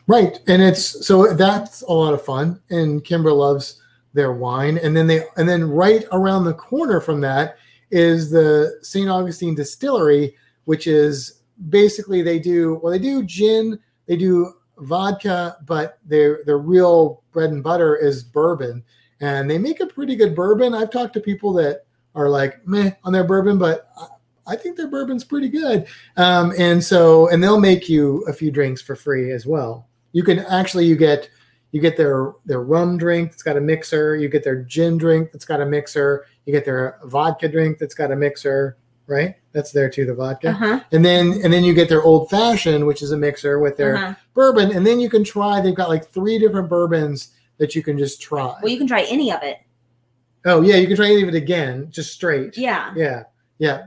[0.09, 2.63] Right, and it's so that's a lot of fun.
[2.71, 3.83] And Kimber loves
[4.15, 7.59] their wine, and then they and then right around the corner from that
[7.91, 9.09] is the St.
[9.09, 12.91] Augustine Distillery, which is basically they do well.
[12.91, 18.83] They do gin, they do vodka, but their their real bread and butter is bourbon,
[19.21, 20.73] and they make a pretty good bourbon.
[20.73, 23.91] I've talked to people that are like meh on their bourbon, but
[24.47, 25.87] I- think their bourbon's pretty good.
[26.17, 29.88] Um, and so and they'll make you a few drinks for free as well
[30.19, 31.31] you can actually you get
[31.71, 35.31] you get their their rum drink that's got a mixer you get their gin drink
[35.33, 38.77] that's got a mixer you get their vodka drink that's got a mixer
[39.07, 40.81] right that's there too the vodka Uh-huh.
[40.93, 43.95] and then and then you get their old fashioned which is a mixer with their
[43.97, 44.15] uh-huh.
[44.35, 47.29] bourbon and then you can try they've got like three different bourbons
[47.59, 49.59] that you can just try Well, you can try any of it.
[50.47, 52.93] oh yeah you can try any of it again just straight Yeah.
[52.97, 53.23] yeah
[53.59, 53.79] yeah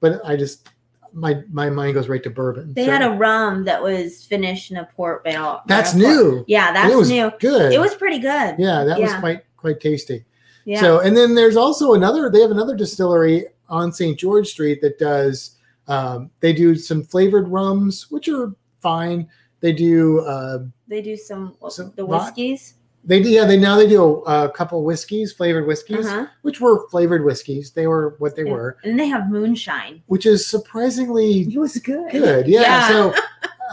[0.00, 0.68] but i just
[1.12, 4.70] my my mind goes right to bourbon They So- had a rum that was finished
[4.70, 5.60] in a port barrel.
[5.66, 6.02] that's port.
[6.04, 7.30] new Yeah, that's it was new.
[7.40, 8.56] good It was pretty good.
[8.58, 10.24] yeah that was quite quite tasty
[10.64, 10.80] Yeah.
[10.80, 12.30] So, and then there's also another.
[12.30, 14.16] They have another distillery on St.
[14.18, 15.56] George Street that does.
[15.88, 19.26] Um, they do some flavored rums, which are fine.
[19.60, 20.20] They do.
[20.20, 22.74] Uh, they do some Some the whiskeys.
[23.04, 23.28] They do.
[23.30, 26.26] Yeah, they now they do a, a couple whiskeys, flavored whiskeys, Uh-huh.
[26.42, 27.70] which were flavored whiskeys.
[27.70, 30.02] They were what they And- were, And they have moonshine.
[30.06, 32.10] which is surprisingly It was good.
[32.12, 32.46] good.
[32.46, 32.60] Yeah.
[32.62, 32.88] Yeah.
[32.88, 33.14] So,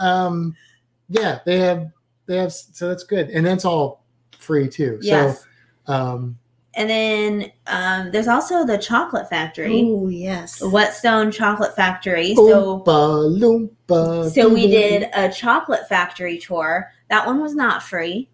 [0.00, 0.56] um,
[1.08, 1.90] yeah, they have
[2.26, 2.52] they have.
[2.52, 4.04] So that's good, and that's all
[4.38, 4.98] free too.
[5.02, 5.44] Yes.
[5.86, 6.38] So, um,
[6.74, 10.62] and then um, there's also the Chocolate Factory, Oh yes.
[10.62, 12.34] Whetstone Chocolate Factory.
[12.36, 14.30] So Oompa loompa.
[14.32, 16.92] so we did a chocolate factory tour.
[17.10, 18.28] That one was not free,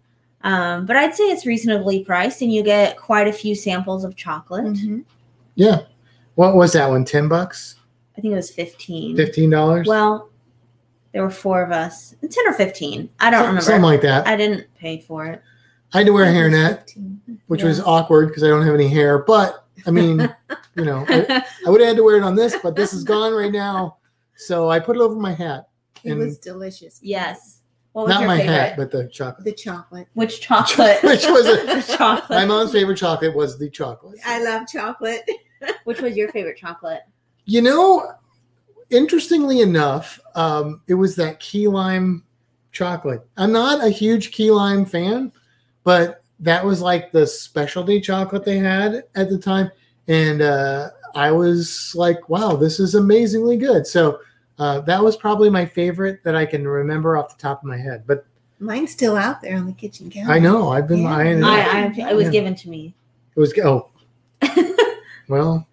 [0.45, 4.15] um, but I'd say it's reasonably priced, and you get quite a few samples of
[4.15, 4.63] chocolate.
[4.65, 5.03] Mhm.
[5.55, 5.81] Yeah.
[6.35, 7.03] What was that one?
[7.03, 7.75] Ten bucks?
[8.17, 9.15] I think it was fifteen.
[9.17, 9.87] Fifteen dollars?
[9.87, 10.29] Well,
[11.11, 13.09] there were four of us, ten or fifteen.
[13.19, 13.61] I don't remember.
[13.61, 14.25] Something like that.
[14.27, 15.41] I, I didn't pay for it.
[15.93, 17.39] I had to wear a hairnet, 15.
[17.47, 19.19] which was awkward because I don't have any hair.
[19.19, 20.19] But I mean,
[20.75, 23.03] you know, I, I would have had to wear it on this, but this is
[23.05, 23.97] gone right now.
[24.35, 25.69] So I put it over my hat.
[26.03, 26.99] It And- was delicious.
[27.01, 27.54] yes.
[27.95, 28.53] What was Not your my favorite?
[28.53, 29.45] hat, but the chocolate.
[29.45, 30.07] The chocolate.
[30.15, 30.97] Which chocolate?
[31.03, 31.65] Which was it?
[31.87, 32.29] The chocolate.
[32.37, 34.19] My mom's favorite chocolate was the chocolate.
[34.25, 35.21] I love chocolate.
[35.85, 37.03] Which was your favorite chocolate?
[37.45, 38.11] You know,
[38.89, 42.25] interestingly enough, um, it was that key lime
[42.73, 43.25] chocolate.
[43.37, 45.31] I'm not a huge key lime fan,
[45.85, 49.71] but that was like the specialty chocolate they had at the time.
[50.09, 53.87] And uh, I was like, wow, this is amazingly good.
[53.87, 54.19] So
[54.59, 57.77] uh, that was probably my favorite that I can remember off the top of my
[57.77, 58.03] head.
[58.07, 58.25] But
[58.59, 60.31] Mine's still out there on the kitchen counter.
[60.31, 61.15] I know I've been Yeah.
[61.15, 61.43] eyeing it.
[61.43, 61.83] I.
[61.87, 62.31] I, it was Yeah.
[62.31, 62.95] given to me.
[63.35, 63.89] It was oh
[65.27, 65.67] well.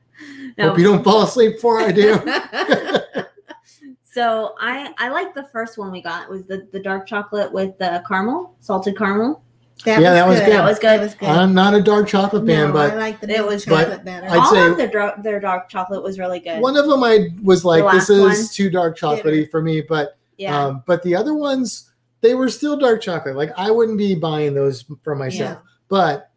[0.59, 0.69] No.
[0.69, 2.21] Hope you don't fall asleep before I do.
[4.05, 7.79] So I I like the first one we got was the the dark chocolate with
[7.79, 9.43] the caramel, salted caramel.
[9.85, 10.45] That Yeah, was that was good.
[10.47, 10.53] good.
[10.53, 10.87] That was good.
[10.89, 11.29] That was good.
[11.29, 14.05] I'm not a dark chocolate fan, no, but I like the It was- but chocolate
[14.05, 14.27] better.
[14.29, 16.61] I'd All say- of their dark their dark chocolate was really good.
[16.61, 18.47] One of them I was like, this is one?
[18.53, 19.81] too dark chocolatey for me.
[19.81, 20.57] But yeah.
[20.67, 21.91] um, but the other ones,
[22.21, 23.37] they were still dark chocolate.
[23.37, 26.31] Like I wouldn't be buying those for myself, but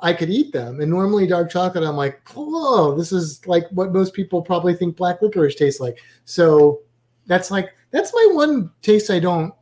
[0.00, 0.80] I could eat them.
[0.80, 4.96] And normally dark chocolate, I'm like, whoa, this is like what most people probably think
[4.96, 5.98] black licorice tastes like.
[6.24, 6.80] So
[7.26, 9.52] that's like that's my one taste I don't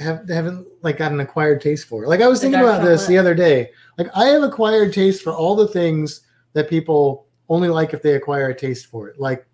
[0.00, 2.06] have haven't like got an acquired taste for.
[2.06, 3.70] Like I was thinking about this the other day.
[3.98, 6.22] Like I have acquired taste for all the things
[6.54, 9.20] that people only like if they acquire a taste for it.
[9.20, 9.46] Like,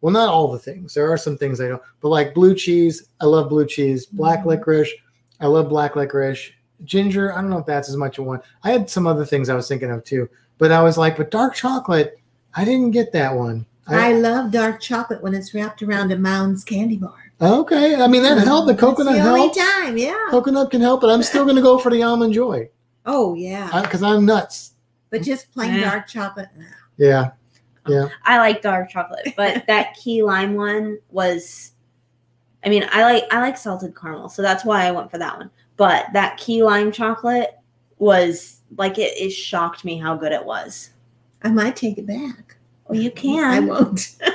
[0.00, 0.92] well, not all the things.
[0.94, 4.06] There are some things I don't, but like blue cheese, I love blue cheese.
[4.06, 4.46] Black Mhm.
[4.46, 4.90] licorice,
[5.40, 6.50] I love black licorice.
[6.84, 8.40] Ginger, I don't know if that's as much of one.
[8.62, 11.30] I had some other things I was thinking of too, but I was like, but
[11.30, 12.18] dark chocolate,
[12.54, 13.66] I didn't get that one.
[13.86, 17.23] I love dark chocolate when it's wrapped around a Mounds candy bar.
[17.40, 18.66] Okay, I mean that helped.
[18.68, 19.58] The That's coconut the only helps.
[19.58, 20.26] time, yeah.
[20.30, 22.68] Coconut can help, but I'm still going to go for the almond joy
[23.06, 24.72] Oh yeah, because I'm nuts.
[25.10, 25.90] but just plain Yeah.
[25.90, 26.48] dark chocolate.
[26.96, 27.30] Yeah,
[27.88, 31.72] Yeah, I like dark chocolate, but that key lime one was
[32.64, 35.36] I mean, I like I like salted caramel, so that's why I went for that
[35.36, 35.50] one.
[35.76, 37.58] But that key lime chocolate
[37.98, 40.90] was like it, it shocked me how good it was.
[41.42, 42.43] I might take it back.
[42.88, 43.44] Well, you can.
[43.44, 44.16] I won't.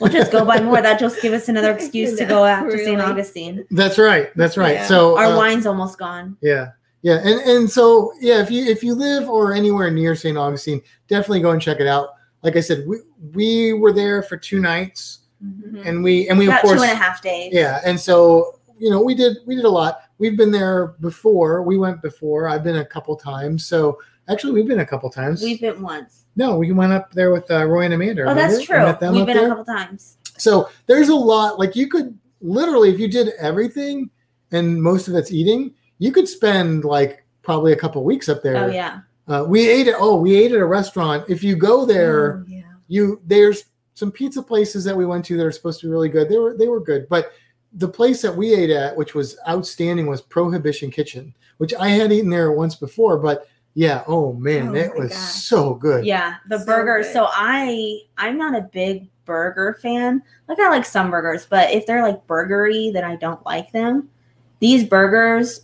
[0.00, 0.80] We'll just go buy more.
[0.80, 3.00] That just give us another excuse to go out to St.
[3.00, 3.66] Augustine.
[3.72, 4.28] that's right.
[4.36, 4.74] That's right.
[4.76, 4.86] Yeah.
[4.86, 6.36] So Our uh, wine's almost gone.
[6.40, 6.68] Yeah.
[7.02, 7.14] Yeah.
[7.18, 10.38] And and so yeah, if you if you live or anywhere near St.
[10.38, 12.10] Augustine, definitely go and check it out.
[12.44, 12.98] Like I said, we
[13.34, 15.84] we were there for two nights Mhm.
[15.84, 17.50] and we and we About of course two and a half days.
[17.52, 20.02] yeah, and so you know, we did we did a lot.
[20.18, 21.62] We've been there before.
[21.64, 22.48] We went before.
[22.48, 23.66] I've been a couple times.
[23.66, 25.42] So actually we've been a couple times.
[25.42, 26.24] We've been once.
[26.36, 28.24] no, we went up there with uh, Roy and Amanda.
[28.30, 28.90] Oh, that's remember?
[29.00, 29.10] We true.
[29.16, 29.46] We've been there.
[29.46, 30.16] a couple times.
[30.36, 31.58] So there's a lot.
[31.58, 34.10] Like you could literally, if you did everything,
[34.52, 38.56] and most of it's eating, you could spend like probably a couple weeks up there.
[38.64, 39.00] Oh yeah.
[39.26, 41.24] Uh, we ate at oh, we ate at a restaurant.
[41.28, 42.62] If you go there, Oh, yeah.
[42.86, 43.64] you there's
[43.94, 46.28] some pizza places that we went to that are supposed to be really good.
[46.28, 47.32] They were they were good, but
[47.74, 52.10] the place that we ate at, which was outstanding, was Prohibition Kitchen, which I had
[52.12, 53.18] eaten there once before.
[53.18, 53.46] But
[53.78, 55.18] yeah, oh man, Oh it was gosh.
[55.18, 56.04] so good.
[56.04, 57.06] Yeah, the So burgers.
[57.06, 57.12] good.
[57.12, 60.20] So I I'm not a big burger fan.
[60.48, 64.10] Like I like some burgers, but if they're like burgery, then I don't like them.
[64.58, 65.60] These burgers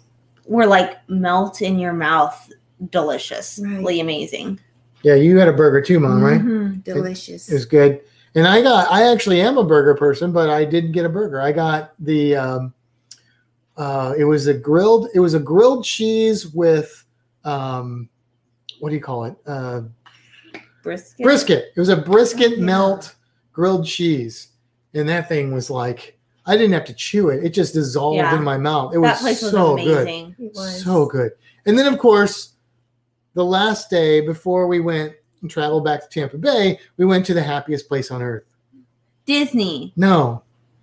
[0.47, 2.53] were like melt in your mouth,
[2.91, 4.01] deliciously Right.
[4.01, 4.61] amazing.
[5.03, 6.41] Yeah, you had a burger too, mom, right?
[6.41, 6.85] Mhm.
[6.85, 7.49] Delicious.
[7.51, 8.01] It was good.
[8.37, 11.41] And I got I actually am a burger person, but I didn't get a burger.
[11.41, 12.75] I got the um
[13.77, 17.04] uh it was a grilled it was a grilled cheese with
[17.45, 18.09] um
[18.81, 19.37] what do you call it?
[19.47, 19.83] Uh
[20.83, 21.25] Brisket.
[21.25, 21.65] brisket.
[21.75, 22.65] It was a brisket yeah.
[22.65, 23.15] melt
[23.53, 24.49] grilled cheese.
[24.93, 27.43] And that thing was like I didn't have to chew it.
[27.43, 28.37] It just dissolved Yeah.
[28.37, 28.93] in my mouth.
[28.95, 30.03] It That was place was so good.
[30.03, 30.37] amazing.
[30.39, 30.85] It was.
[30.85, 31.33] So good.
[31.65, 32.53] And then, of course,
[33.33, 37.35] the last day before we went and traveled back to Tampa Bay, we went to
[37.35, 38.45] the happiest place on earth.
[39.25, 39.95] Disney.
[39.97, 40.43] No,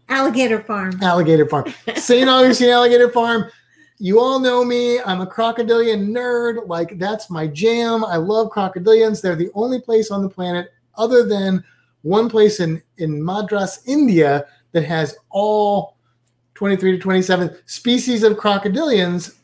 [0.10, 0.98] Alligator Farm.
[1.04, 1.72] Alligator Farm.
[1.96, 2.28] St.
[2.28, 3.46] Augustine Alligator Farm.
[4.02, 5.00] You all know me.
[5.00, 6.68] I'm a crocodilian nerd.
[6.68, 8.04] Like, that's my jam.
[8.04, 9.22] I love crocodilians.
[9.22, 11.64] They're the only place on the planet, other than
[12.02, 15.98] one place in, in Madras, India, that has all
[16.56, 19.36] 23 to 27 species of crocodilians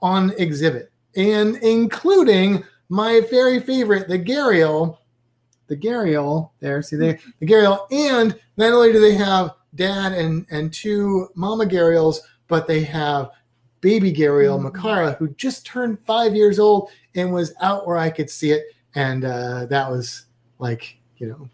[0.00, 4.96] on exhibit, and including my very favorite, the Gharial,
[5.66, 6.52] the Gharial.
[6.60, 11.28] There, see there, the Gharial, and not only do they have dad and and two
[11.34, 13.30] mama Gharials, but they have
[13.84, 14.74] baby Gharial, Mm-hmm.
[14.76, 18.64] Makara, who just turned five years old and was out where I could see it,
[18.96, 20.24] and uh, that was
[20.58, 21.48] like you know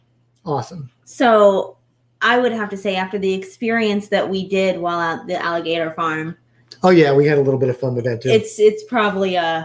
[0.46, 0.88] awesome.
[1.04, 1.76] So
[2.22, 5.90] I would have to say, after the experience that we did while at the alligator
[5.92, 6.36] farm,
[6.84, 8.28] Oh yeah, we had a little bit of fun with that too.
[8.30, 9.64] it's it's probably uh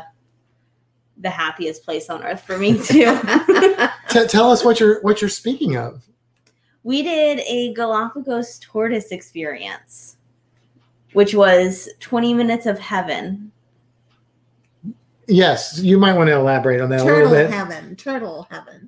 [1.17, 3.17] the happiest place on earth for me too.
[4.09, 6.03] T- tell us what you're what you're speaking of.
[6.83, 10.17] we did a Galapagos tortoise experience,
[11.15, 13.51] which was 20 minutes of heaven.
[15.27, 17.49] Yes, you might want to elaborate on that a little bit.
[17.49, 17.95] heaven.
[17.95, 18.87] Turtle heaven.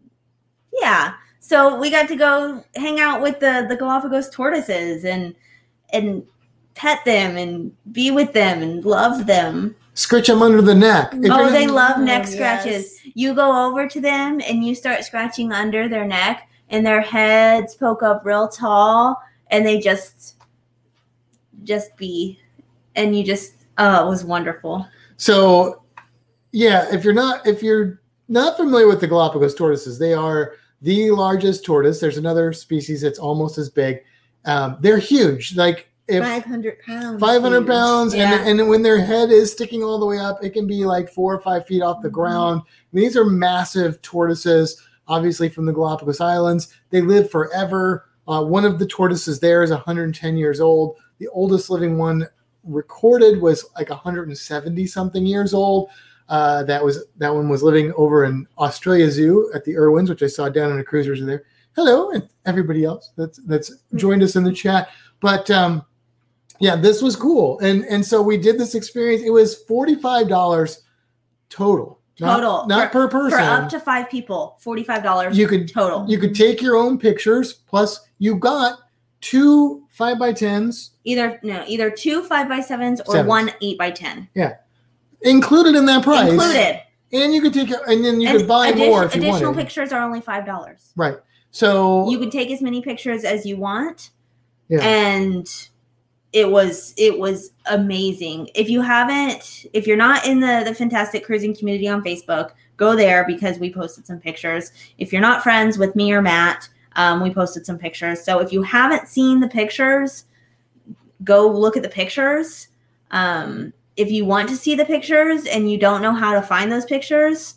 [0.80, 1.14] Yeah.
[1.40, 5.34] So we got to go hang out with the the Galapagos tortoises and
[5.94, 6.24] and
[6.76, 9.76] pet them and be with them and love them.
[9.96, 11.12] Scratch them under the neck.
[11.14, 12.34] If oh, they not- love Oh, neck yes.
[12.34, 13.00] scratches.
[13.16, 17.74] You go over to them and you start scratching under their neck, and their heads
[17.74, 20.36] poke up real tall, and they just,
[21.68, 22.40] just be,
[22.96, 24.88] and you just, oh, it was wonderful.
[25.18, 25.84] So,
[26.52, 31.12] yeah, if you're not if you're not familiar with the Galapagos tortoises, they are the
[31.12, 32.00] largest tortoise.
[32.00, 34.04] There's another species that's almost as big.
[34.46, 35.56] Um, they're huge.
[35.56, 37.20] Like if 500 pounds.
[37.20, 37.68] 500 huge.
[37.68, 38.40] pounds Yeah.
[38.46, 41.10] and, and when their head is sticking all the way up it can be like
[41.10, 42.14] four or five feet off the Mhm.
[42.14, 42.62] ground
[42.94, 48.80] these are massive tortoises obviously from the galapagos islands they live forever uh, one of
[48.80, 52.28] the tortoises there is 110 years old the oldest living one
[52.64, 55.90] recorded was like 170 something years old
[56.30, 60.24] uh, that was that one was living over in australia zoo at the irwins which
[60.24, 61.44] i saw Down Under Cruisers there
[61.76, 64.90] hello and everybody else that's that's joined us in the chat
[65.22, 65.86] but um
[66.60, 67.60] yeah, this was cool.
[67.60, 69.24] And and so we did this experience.
[69.24, 70.78] It was $45
[71.50, 72.02] total.
[72.20, 72.66] Not- Total.
[72.66, 73.38] Not, per person.
[73.38, 76.04] For up to five people, $45 you could total.
[76.10, 78.80] you could take your own pictures, plus you got
[79.22, 83.28] two five by tens either, no, either two five by sevens or Sevens.
[83.28, 84.56] one eight by 10 Yeah,
[85.22, 86.30] included in that price.
[86.32, 86.82] included.
[87.14, 89.52] And you could take and then you And could buy addi- more if you additional
[89.52, 89.62] wanted.
[89.64, 90.92] pictures are only $5.
[90.98, 91.16] Right.
[91.52, 94.10] So you can take as many pictures as you want
[94.70, 94.80] Yeah.
[94.82, 95.48] and
[96.34, 101.24] it was it was amazing if you haven't if you're not in the the fantastic
[101.26, 105.78] cruising community on facebook go there because we posted some pictures if you're not friends
[105.78, 109.48] with me or matt um, we posted some pictures so if you haven't seen the
[109.48, 110.26] pictures
[111.24, 112.68] go look at the pictures
[113.12, 116.72] um, if you want to see the pictures and you don't know how to find
[116.72, 117.56] those pictures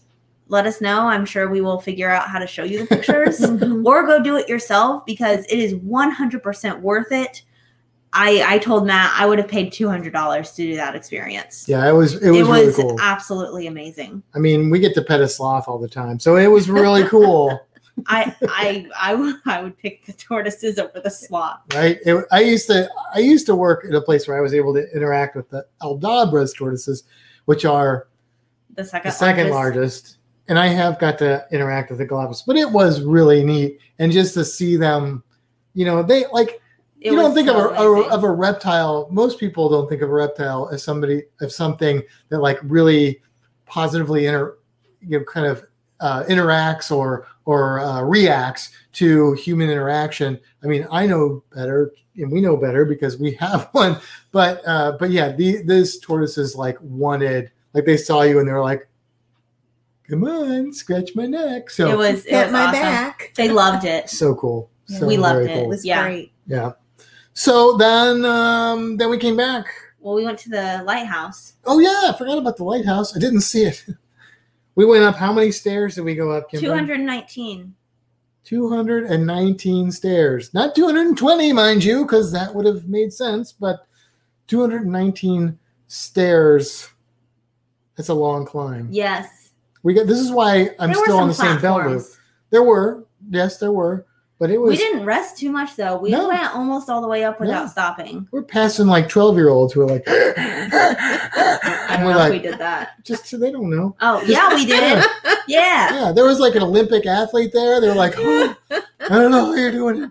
[0.48, 3.38] let us know i'm sure we will figure out how to show you the pictures
[3.40, 3.84] Mhm.
[3.84, 7.42] or go do it yourself because it is 100% worth it.
[8.12, 11.66] I I told Matt I would have paid $200 to do that experience.
[11.68, 12.96] yeah, it was it was, really cool.
[13.00, 14.24] absolutely amazing.
[14.34, 16.18] I mean, we get to pet a sloth all the time.
[16.18, 17.60] So it was really cool.
[18.06, 21.60] I I I w- I would pick the tortoises over the sloth.
[21.74, 21.98] right?
[22.04, 24.72] It, I used to I used to work at a place where I was able
[24.74, 27.04] to interact with the Aldabras tortoises,
[27.44, 28.08] which are
[28.76, 30.16] The second the second largest.
[30.48, 33.78] And I have got to interact with the Galapagos, but it was really neat.
[34.00, 35.22] And just to see them,
[35.74, 36.60] you know, they like
[37.00, 39.06] It you don't think so of a, a of a reptile.
[39.12, 43.22] Most people don't think of a reptile as somebody as something that like really
[43.66, 44.56] positively inter,
[45.00, 45.64] you know, kind of
[46.00, 50.38] uh, interacts or or uh, reacts to human interaction.
[50.62, 53.96] I mean, I know better, and we know better because we have one.
[54.30, 58.52] But uh, but yeah, the these tortoises like wanted, like they saw you and they
[58.52, 58.88] were like,
[60.08, 62.80] "Come on, scratch my neck." So it was it was my awesome.
[62.80, 63.32] back.
[63.36, 64.08] They loved it.
[64.08, 64.70] so cool.
[64.86, 65.62] So We loved very it.
[65.64, 66.02] It was Yeah.
[66.04, 66.32] great.
[66.46, 66.72] yeah.
[67.32, 69.66] So then um then we came back.
[69.98, 71.54] Well, we went to the lighthouse.
[71.64, 73.14] Oh yeah, I forgot about the lighthouse.
[73.16, 73.84] I didn't see it.
[74.74, 76.80] We went up how many stairs did we go up, Kimberly?
[76.80, 77.74] 219.
[78.44, 80.54] 219 stairs.
[80.54, 83.86] Not 220, mind you, because that would have made sense, but
[84.46, 86.88] 219 stairs.
[87.96, 88.88] That's a long climb.
[88.90, 89.50] Yes.
[89.82, 92.04] We got this is why I'm There still on the same belt loop.
[92.50, 94.06] There were, yes, there were,
[94.40, 95.96] but it was We didn't rest too much though.
[95.98, 96.26] We No.
[96.28, 97.70] went almost all the way up without No.
[97.70, 98.26] stopping.
[98.32, 100.12] we're passing like 12 year olds who are like I
[101.90, 103.04] and don't we're know if we did that.
[103.04, 103.94] just so they don't know.
[104.00, 105.04] Oh, yeah, we did.
[105.46, 105.94] Yeah.
[106.06, 107.80] Yeah, there was like an Olympic athlete there.
[107.80, 110.10] They were like, oh, I don't know how you're doing it.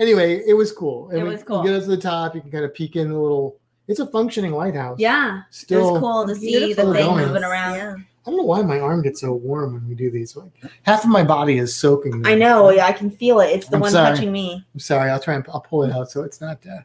[0.00, 1.10] Anyway, it was cool.
[1.10, 1.62] It we- was cool.
[1.64, 3.58] You get up to the top, you can kind of peek in the little.
[3.88, 4.98] It's a functioning lighthouse.
[4.98, 5.42] Yeah.
[5.50, 7.26] Still, it was cool to see the thing going.
[7.26, 7.74] moving around.
[7.74, 7.94] Yeah.
[8.28, 10.36] I don't know why my arm gets so warm when we do these.
[10.36, 10.52] Like
[10.82, 12.26] half of my body is soaking.
[12.26, 12.68] I know.
[12.70, 13.46] Yeah, I can feel it.
[13.46, 14.14] It's the I'm one sorry.
[14.14, 14.62] touching me.
[14.74, 15.08] I'm sorry.
[15.10, 16.58] I'll try and I'll pull it out so it's not.
[16.66, 16.80] Uh,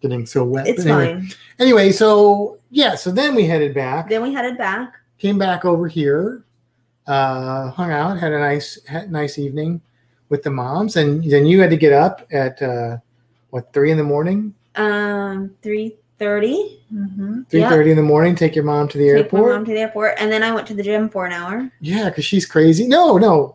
[0.00, 0.68] getting so wet.
[0.68, 1.14] It's anyway.
[1.14, 1.30] fine.
[1.58, 4.08] Anyway, so yeah, so then we headed back.
[4.08, 4.94] Then we headed back.
[5.18, 6.44] came back over here,
[7.08, 9.80] uh, hung out, had a nice had a nice evening
[10.28, 12.98] with the moms, and then you had to get up at uh,
[13.50, 16.80] what three in the morning, Um, three thirty.
[16.92, 17.42] Mm-hmm.
[17.50, 19.54] three thirty in the morning, take your mom to the Take my airport.
[19.54, 22.08] mom to the airport, and then I went to the gym for an hour yeah,
[22.08, 22.86] because she's crazy.
[22.86, 23.54] No, no.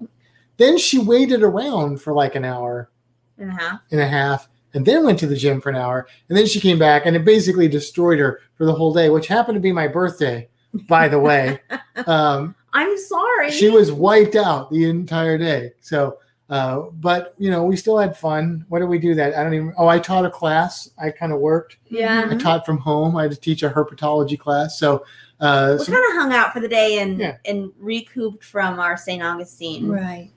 [0.58, 2.90] Then she waited around for like an hour
[3.38, 3.80] and a half.
[3.92, 6.60] and a half, and then went to the gym for an hour, and then she
[6.60, 9.72] came back, and it basically destroyed her for the whole day, which happened to be
[9.72, 10.48] my birthday,
[10.88, 11.60] by the way.
[12.06, 13.52] um, I'm sorry.
[13.52, 15.74] she was wiped out the entire day.
[15.82, 16.20] So,
[16.52, 18.66] uh, but you know, we still had fun.
[18.68, 19.36] What did we do that?
[19.36, 19.74] I don't even.
[19.78, 20.90] Oh, I taught a class.
[21.02, 21.78] I kind of worked.
[21.90, 22.28] Yeah.
[22.30, 23.16] I taught from home.
[23.16, 24.78] I had to teach a herpetology class.
[24.78, 25.06] So,
[25.40, 27.38] uh, We so, kind of hung out for the day and Yeah.
[27.46, 29.24] and recouped from our St.
[29.24, 29.88] Augustine.
[29.88, 30.30] Right.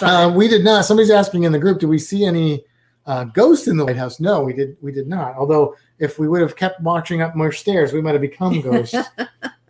[0.00, 0.86] uh, we did not.
[0.86, 2.64] Somebody's asking in the group, do we see any
[3.04, 4.20] uh, ghosts in the lighthouse?
[4.20, 4.74] No, we did.
[4.80, 5.36] We did not.
[5.36, 8.94] Although, if we would have kept marching up more stairs, we might have become ghosts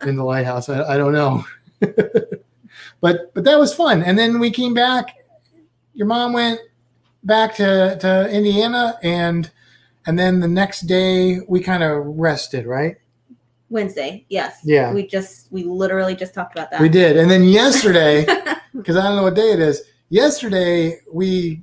[0.05, 0.69] in the lighthouse.
[0.69, 1.43] I, I don't know.
[3.01, 4.01] but but that was fun.
[4.03, 5.15] And then we came back.
[5.93, 6.59] Your mom went
[7.23, 9.51] back to, to Indiana and
[10.05, 12.95] and then the next day we kind of rested, right?
[13.69, 14.59] Wednesday, yes.
[14.63, 14.93] Yeah.
[14.93, 16.81] We just we literally just talked about that.
[16.81, 17.17] We did.
[17.17, 18.25] And then yesterday,
[18.75, 21.61] because I don't know what day it is, yesterday we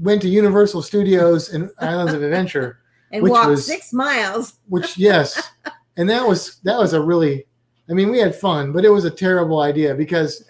[0.00, 2.78] went to Universal Studios and Islands of Adventure,
[3.12, 4.54] And Which walked was- six miles.
[4.68, 5.50] which yes,
[5.96, 7.46] and that was that was a really
[7.88, 10.44] I mean, we had fun, but it was a terrible idea because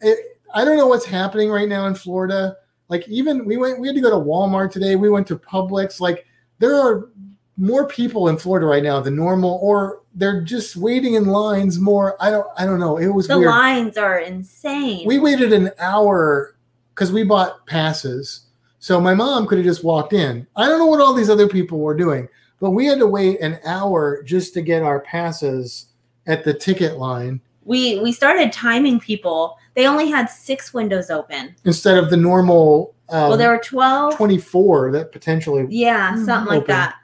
[0.00, 2.56] it, I don't know what's happening right now in Florida.
[2.88, 4.96] Like even we went we had to go to Walmart today.
[4.96, 6.00] We went to Publix.
[6.00, 6.26] Like
[6.58, 7.10] there are
[7.56, 12.16] more people in Florida right now than normal or they're just waiting in lines more.
[12.20, 12.98] I don't I don't know.
[12.98, 13.50] It was the weird.
[13.50, 15.06] lines are insane.
[15.06, 16.56] We waited an hour
[16.94, 18.46] because we bought passes.
[18.78, 20.46] So my mom could have just walked in.
[20.56, 22.28] I don't know what all these other people were doing,
[22.58, 25.86] but we had to wait an hour just to get our passes
[26.26, 29.58] at the ticket line we we started timing people.
[29.74, 31.54] They only had six windows open.
[31.64, 34.16] instead of the normal um, well, there were twelve.
[34.16, 35.66] 24 that potentially.
[35.68, 36.94] Yeah, something like that.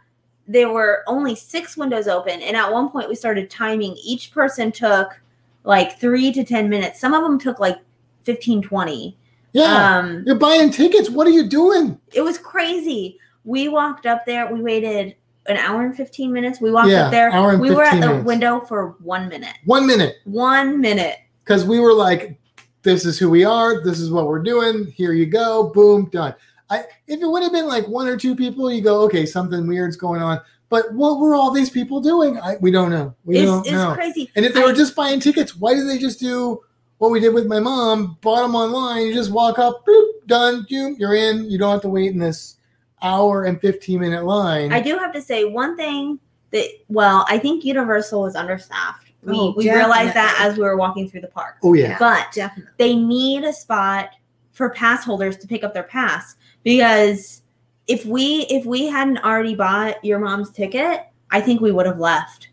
[0.46, 3.94] There were only six windows open, and at one point we started timing.
[4.02, 5.20] Each person took
[5.64, 6.98] like three to ten minutes.
[6.98, 7.76] Some of them took like
[8.24, 9.18] 15, 20.
[9.52, 9.98] Yeah.
[9.98, 11.10] Um, You're buying tickets.
[11.10, 11.98] What are you doing?
[12.14, 13.18] it was crazy.
[13.44, 14.50] We walked up there.
[14.52, 15.14] We waited
[15.46, 16.60] an hour and fifteen minutes.
[16.60, 17.30] We walked Yeah, up there.
[17.32, 18.26] hour and we were at the minutes.
[18.26, 19.54] window for one minute.
[19.64, 20.16] One minute.
[20.24, 21.16] One minute.
[21.44, 22.38] Because we were like,
[22.82, 23.82] this is who we are.
[23.82, 24.86] This is what we're doing.
[24.86, 25.70] Here you go.
[25.74, 26.34] Boom, done.
[26.70, 29.66] I if it would have been like one or two people, you go, okay, something
[29.66, 30.40] weird's going on.
[30.70, 32.38] But what were all these people doing?
[32.38, 33.14] I, we don't know.
[33.24, 33.94] We It's, don't it's know.
[33.94, 34.30] crazy.
[34.36, 36.62] And if they I- were just buying tickets, why did they just do
[36.98, 38.18] what we did with my mom?
[38.20, 39.06] Bought them online.
[39.06, 40.66] You just walk up, bloop, done.
[40.68, 41.50] You, you're in.
[41.50, 42.56] You don't have to wait in this
[43.00, 44.70] hour and 15 minute line.
[44.72, 46.18] I do have to say one thing
[46.50, 49.07] that well, I think Universal was understaffed.
[49.22, 51.56] We Oh, we realized that as we were walking through the park.
[51.62, 51.96] oh, yeah.
[51.98, 52.72] But Definitely.
[52.78, 54.10] they need a spot
[54.52, 57.42] for pass holders to pick up their pass because
[57.86, 61.98] if we if we hadn't already bought your mom's ticket, I think we would have
[61.98, 62.48] left.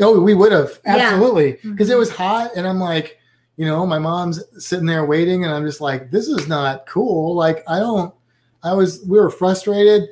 [0.00, 0.80] Oh, we would have.
[0.84, 0.96] Yeah.
[0.96, 1.58] Absolutely.
[1.62, 1.98] Because it Mhm.
[1.98, 2.50] was hot.
[2.56, 3.18] And I'm like,
[3.56, 5.44] you know, my mom's sitting there waiting.
[5.44, 7.34] And I'm just like, this is not cool.
[7.34, 8.12] Like, I don't,
[8.62, 10.08] I was, we were frustrated.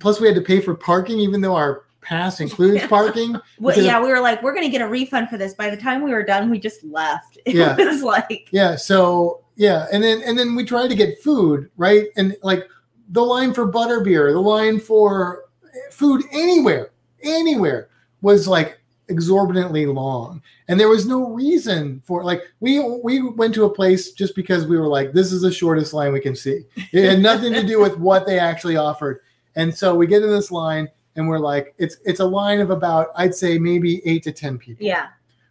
[0.00, 2.86] Plus, we had to pay for parking, even though our pass includes Yeah.
[2.88, 3.36] parking.
[3.58, 5.54] Well, yeah, we were like, we're gonna get a refund for this.
[5.54, 7.38] By the time we were done, we just left.
[7.46, 7.76] It Yeah.
[7.76, 8.76] was like Yeah.
[8.76, 12.06] So yeah, and then and then we tried to get food, right?
[12.16, 12.68] And like
[13.10, 15.44] the line for butterbeer, the line for
[15.90, 16.90] food anywhere,
[17.22, 17.88] anywhere
[18.22, 18.78] was like
[19.08, 24.12] exorbitantly long, and there was no reason for like we we went to a place
[24.12, 26.64] just because we were like, this is the shortest line we can see.
[26.92, 29.20] It had nothing to do with what they actually offered,
[29.54, 30.88] and so we get in this line.
[31.16, 34.58] And we're like, it's it's a line of about, I'd say maybe eight to ten
[34.58, 35.08] people yeah.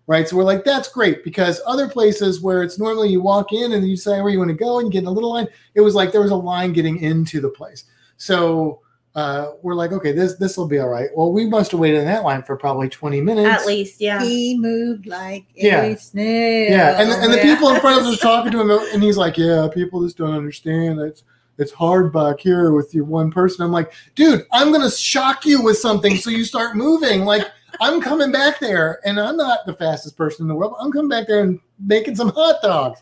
[0.07, 0.27] right?
[0.27, 3.87] So we're like, that's great because other places where it's normally you walk in and
[3.87, 5.81] you say where you want to go and you get in a little line, it
[5.81, 7.85] was like there was a line getting into the place.
[8.17, 8.81] So
[9.15, 11.09] uh, we're like, okay, this this will be all right.
[11.15, 14.21] Well, we must have waited in that line for probably twenty minutes At least, yeah.
[14.21, 15.83] He moved like Yeah.
[15.83, 16.69] a snail.
[16.69, 17.55] Yeah, and and the Yeah.
[17.55, 20.17] people in front of us are talking to him, and he's like, "Yeah, people just
[20.17, 20.99] don't understand.
[20.99, 21.23] It's
[21.57, 25.61] it's hard back here with your one person." I'm like, "Dude, I'm gonna shock you
[25.63, 27.25] with something so you start moving.
[27.25, 27.47] Like,
[27.81, 30.75] I'm coming back there, and I'm not the fastest person in the world.
[30.79, 33.01] I'm coming back there and making some hot dogs."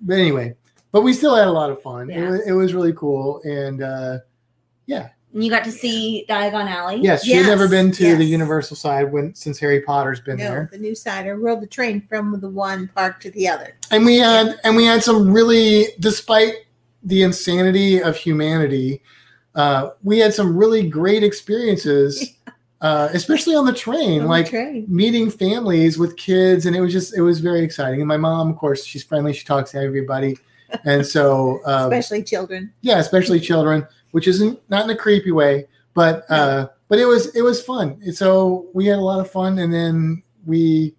[0.00, 0.54] But anyway,
[0.92, 2.08] but we still had a lot of fun.
[2.10, 4.18] It, was, it was really cool, and uh,
[4.86, 7.00] yeah, And you got to see Diagon Alley.
[7.02, 8.24] yes, she's never been to the.
[8.24, 10.68] Universal side when since Harry Potter's been No, there.
[10.70, 11.26] the new side.
[11.26, 13.76] I rode the train from the one park to the other.
[13.90, 16.54] and we had and we had some really despite
[17.04, 19.02] the insanity of humanity
[19.54, 22.34] uh, we had some really great experiences,
[22.80, 24.18] uh, especially on the train.
[24.22, 24.84] On the like train.
[24.88, 28.50] meeting families with kids and it was just it was very exciting and my mom
[28.50, 30.36] of course she's friendly she talks to everybody
[30.84, 32.72] and so um, especially children.
[32.82, 37.34] yeah especially children which isn't not in a creepy way but uh but it was
[37.36, 40.94] it was fun And so we had a lot of fun and then we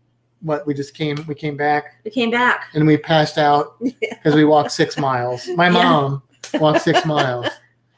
[0.45, 2.67] what we just came we came back We came back.
[2.73, 5.71] and we passed out because we walked six miles my Yeah.
[5.83, 6.23] mom
[6.59, 7.47] walked six miles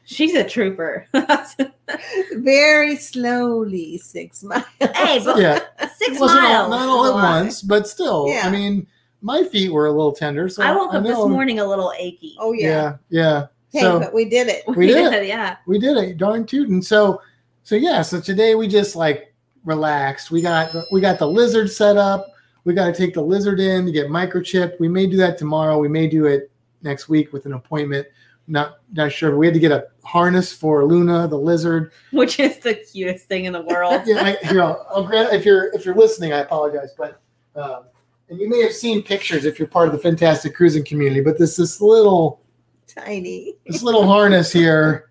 [0.09, 1.05] She's a trooper.
[2.35, 4.63] Very slowly, six miles.
[4.79, 5.59] hey, but yeah
[5.97, 6.69] six it wasn't all, miles.
[6.69, 7.41] not all at Why?
[7.41, 8.43] once but still Yeah.
[8.45, 8.87] i mean
[9.21, 12.35] my feet were a little tender so I woke up this morning a little achy.
[12.39, 12.95] Oh yeah.
[13.09, 14.63] yeah yeah Hey, so but we did it.
[14.77, 15.27] we did it.
[15.27, 15.57] yeah.
[15.65, 17.19] we did it darn tootin' so
[17.63, 19.33] so yeah so today we just like
[19.65, 22.27] relaxed we got we got the lizard set up
[22.68, 25.80] we got to take the lizard in to get microchipped we may do that tomorrow
[25.80, 26.51] we may do it
[26.84, 28.05] next week with an appointment
[28.47, 32.41] not not sure but we had to get a harness for luna the lizard Which
[32.41, 34.01] is the cutest thing in the world.
[34.05, 37.22] yeah I, here I'll, I'll grab if you're if you're listening i apologize but
[37.55, 37.84] um,
[38.30, 41.39] and you may have seen pictures if you're part of the fantastic cruising community but
[41.39, 42.41] this this little
[42.86, 43.55] Tiny.
[43.65, 45.09] this little harness here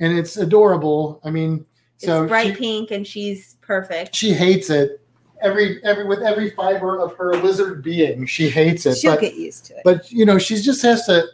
[0.00, 1.64] and it's adorable i mean
[1.96, 4.16] so it's bright she- pink and she's perfect.
[4.16, 5.00] she hates it
[5.40, 9.34] every every with every fiber of her lizard being she hates it She'll but get
[9.34, 9.82] used to it.
[9.84, 11.26] but you know she just has to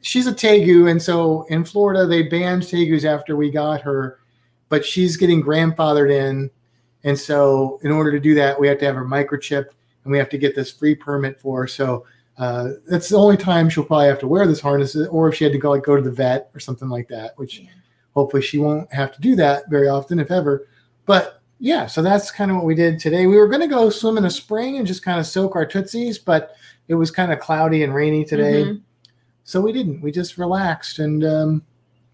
[0.00, 4.18] she's a tegu and so in florida they banned tegus after we got her
[4.68, 6.50] but she's getting grandfathered in
[7.04, 9.66] and so in order to do that we have to have her microchip,
[10.04, 12.04] and we have to get this free permit for her so
[12.38, 15.44] uh, that's the only time she'll probably have to wear this harness or if she
[15.44, 17.68] had to go like go to the vet or something like that which Yeah.
[18.14, 20.66] hopefully she won't have to do that very often if ever
[21.04, 23.26] but yeah, so that's kind of what we did today.
[23.28, 25.64] We were going to go swim in a spring and just kind of soak our
[25.64, 26.56] tootsies, but
[26.88, 28.80] it was kind of cloudy and rainy today, Mhm.
[29.44, 30.02] so we didn't.
[30.02, 31.62] We just relaxed, and um,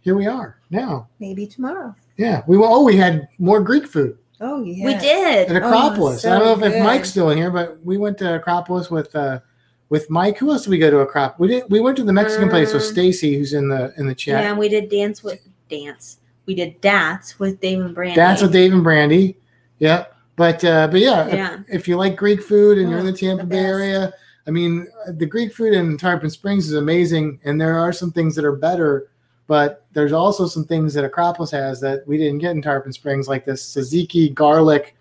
[0.01, 1.09] here we are now.
[1.19, 1.95] Maybe tomorrow.
[2.19, 4.85] Yeah, we oh we had more Greek food Oh yeah.
[4.85, 5.49] We did.
[5.51, 6.23] at Acropolis.
[6.23, 6.83] so I don't know if, if.
[6.85, 9.41] Mike's still in here, but we went to Acropolis with uh,
[9.89, 10.37] with Mike.
[10.39, 11.39] Who else did we go to Acropolis?
[11.41, 11.65] We did.
[11.71, 14.15] We went to the Mexican place with Um, Stacy, who's in the in the Yeah,
[14.15, 14.45] chat.
[14.45, 15.41] and we did dance with
[15.71, 16.19] dance.
[16.49, 18.17] We did dance with Dave and Brandy.
[18.17, 19.37] That's with Dave and Brandy.
[19.81, 20.17] Yep.
[20.35, 21.59] But uh, but yeah, if- Yeah.
[21.69, 24.13] if, you like Greek food and you're in the Oh, Tampa the Bay area,
[24.47, 24.87] I mean,
[25.19, 28.57] the Greek food in Tarpon Springs is amazing, and there are some things that are
[28.57, 29.11] better.
[29.47, 33.29] But there's also some things that Acropolis has that we didn't get in Tarpon Springs,
[33.29, 34.97] like this tzatziki garlic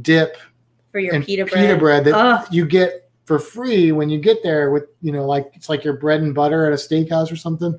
[0.00, 0.38] dip
[0.90, 1.54] for your and pita bread.
[1.68, 4.70] pita bread that you get for free when you get there.
[4.70, 7.78] With you know, like it's like your bread and butter at a steakhouse or something.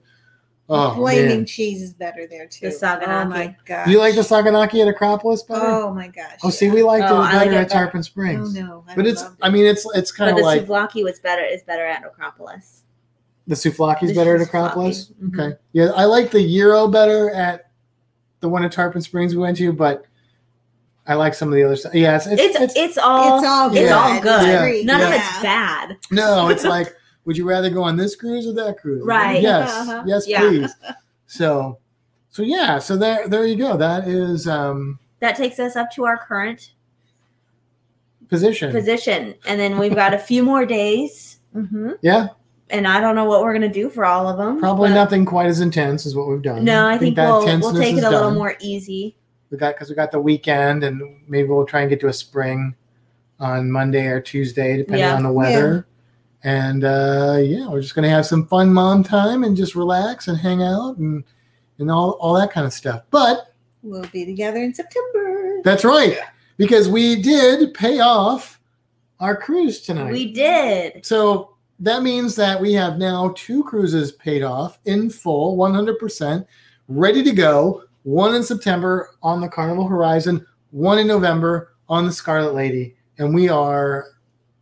[0.72, 1.46] Oh Flaming man.
[1.48, 2.70] cheese is better there too.
[2.70, 3.26] The Saganaki.
[3.26, 3.90] Oh my god.
[3.90, 5.66] You like the saganaki at Acropolis better?
[5.66, 6.38] Oh my gosh.
[6.44, 7.74] Oh, see, we liked Oh, it I better like it at better.
[7.86, 8.56] Tarpon Springs.
[8.56, 8.84] Oh no.
[8.88, 11.20] I But it's, loved I mean, it's it's kind But of the like souvlaki was
[11.20, 12.84] better is better at Acropolis.
[13.48, 14.48] the souvlaki is The better at souvlaki.
[14.48, 15.12] Acropolis.
[15.24, 15.40] Mhm.
[15.40, 17.72] Okay, yeah, I like the gyro better at
[18.42, 20.06] the one at Tarpon Springs we went to, but
[21.08, 21.96] I like some of the other stuff.
[21.96, 23.82] Yeah, it's it's, It's it's, it's, all it's all Yeah.
[23.82, 24.48] it's all good.
[24.48, 24.60] Yeah.
[24.60, 24.86] Great.
[24.86, 25.98] None of it's bad.
[26.12, 26.94] no, it's like,
[27.30, 29.04] would you rather go on this cruise or that cruise?
[29.06, 29.40] Right.
[29.40, 30.04] Yes, Uh-huh.
[30.08, 30.40] yes, Yeah.
[30.40, 30.72] please.
[31.28, 31.78] So,
[32.32, 33.78] so yeah, so there there you go.
[33.78, 36.72] That is um That takes us up to our current
[38.30, 38.72] position.
[38.72, 41.40] position, and then we've got a few more days.
[41.56, 41.98] Mhm.
[42.02, 42.30] Yeah,
[42.72, 44.60] And I don't know what we're gonna do for all of them.
[44.60, 46.64] probably nothing quite as intense as what we've done.
[46.64, 49.16] No, I think, we'll we'll take it a little more easy.
[49.52, 52.14] we got because we got the weekend and maybe we'll try and get to a
[52.14, 52.74] spring
[53.40, 55.16] on monday or tuesday depending Yeah.
[55.16, 55.88] on the weather
[56.44, 60.38] and uh yeah we're just gonna have some fun mom time and just relax and
[60.38, 61.24] hang out and
[61.80, 63.04] and all, all that kind of stuff.
[63.10, 65.62] But We'll be together in September.
[65.64, 66.18] that's right
[66.58, 68.60] because we did pay off
[69.22, 70.12] our cruise tonight.
[70.12, 71.06] We did.
[71.06, 76.46] so that means that we have now two cruises paid off in full 100%
[76.90, 77.84] ready to go.
[78.04, 82.96] One in september on the carnival horizon one in november on the scarlet lady.
[83.18, 84.08] And we are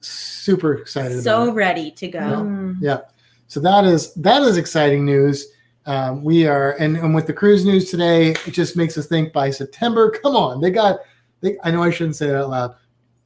[0.08, 2.20] super excited So about it ready to go.
[2.20, 3.03] Mm.
[3.47, 5.47] so that is that is exciting news
[5.86, 9.32] um, we are and, and with the cruise news today it just makes us think
[9.34, 10.99] by september come on they got
[11.41, 12.76] they, i know i shouldn't say that out loud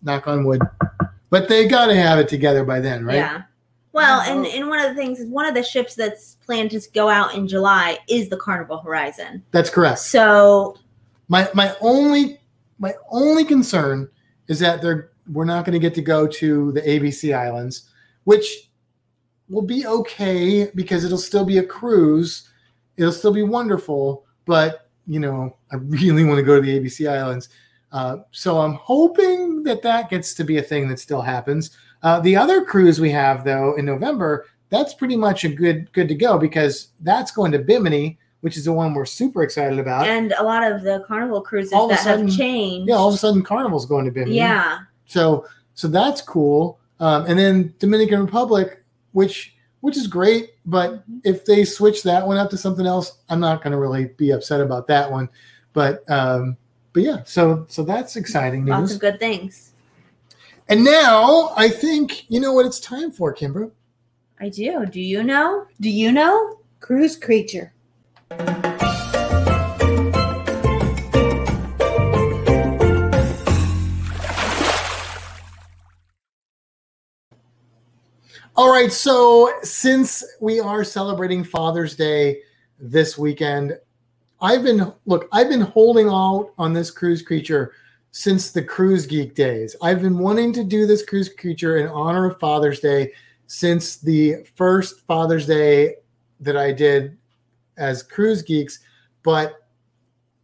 [0.03, 0.61] knock on wood
[1.29, 3.43] but they got to have it together by then right Yeah.
[3.93, 4.33] Well, Yeah.
[4.33, 7.09] and, and one of the things is one of the ships that's planned to go
[7.09, 9.43] out in July is the Carnival Horizon.
[9.51, 10.77] that's correct So
[11.27, 12.39] My my only
[12.79, 14.09] my only concern
[14.47, 17.89] is that they're we're not going to get to go to the ABC Islands,
[18.23, 18.69] which
[19.49, 22.49] will be okay because it'll still be a cruise.
[22.97, 27.09] It'll still be wonderful, but you know, I really want to go to the ABC
[27.09, 27.49] Islands.
[27.91, 31.71] Uh, so I'm hoping that that gets to be a thing that still happens.
[32.03, 36.07] Uh, the other cruise we have though in November, that's pretty much a good good
[36.07, 40.07] to go because that's going to Bimini, which is the one we're super excited about.
[40.07, 42.87] and a lot of the carnival cruises All that sudden- have changed.
[42.87, 44.37] yeah, all of a sudden Carnival's going to Bimini.
[44.37, 44.79] yeah.
[45.11, 46.79] So so that's cool.
[47.01, 48.81] Um, and then Dominican Republic,
[49.11, 53.39] which which is great, but if they switch that one up to something else, I'm
[53.39, 55.27] not going to really be upset about that one.
[55.73, 56.55] But um,
[56.93, 58.91] but yeah, so so that's exciting Lots news.
[58.93, 59.73] of good things.
[60.69, 63.69] And now I think you know what it's time for, Kimbra.
[64.39, 64.85] I do.
[64.85, 65.65] Do you know?
[65.81, 66.59] Do you know?
[66.79, 67.73] Cruise creature.
[78.57, 82.41] All right, so since we are celebrating Father's Day
[82.77, 83.79] this weekend,
[84.41, 87.71] I've been look, I've been holding out on this cruise creature
[88.11, 89.77] since the cruise geek days.
[89.81, 93.13] I've been wanting to do this cruise creature in honor of Father's Day
[93.47, 95.95] since the first Father's Day
[96.41, 97.17] that I did
[97.77, 98.79] as cruise geeks,
[99.23, 99.65] but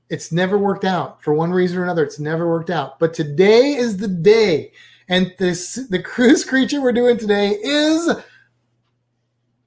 [0.09, 2.05] it's never worked out for one reason or another.
[2.05, 2.99] It's never worked out.
[2.99, 4.71] But today is the day.
[5.09, 8.09] And this the cruise creature we're doing today is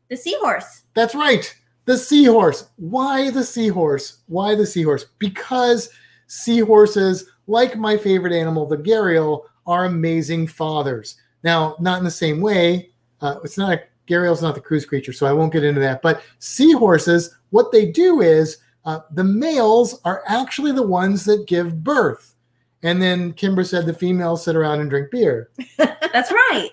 [0.09, 0.83] The seahorse.
[0.95, 1.55] that's right.
[1.87, 2.69] The seahorse.
[2.77, 4.19] Why the seahorse?
[4.27, 5.07] Why the seahorse?
[5.19, 5.89] Because
[6.27, 11.17] seahorses, like my favorite animal, the gharial, are amazing fathers.
[11.43, 12.91] Now, not in the same way.
[13.21, 16.03] Uh, it's not a gharial's not the cruise creature, so I won't get into that.
[16.03, 21.83] But seahorses, what they do is uh, the males are actually the ones that give
[21.83, 22.35] birth.
[22.83, 25.51] And then Kimber said the females sit around and drink beer.
[25.77, 26.71] That's right.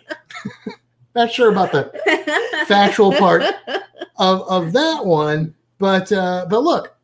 [1.15, 1.91] Not sure about the
[2.67, 3.43] factual part
[4.17, 5.55] of, of that one.
[5.79, 6.95] But uh, but look,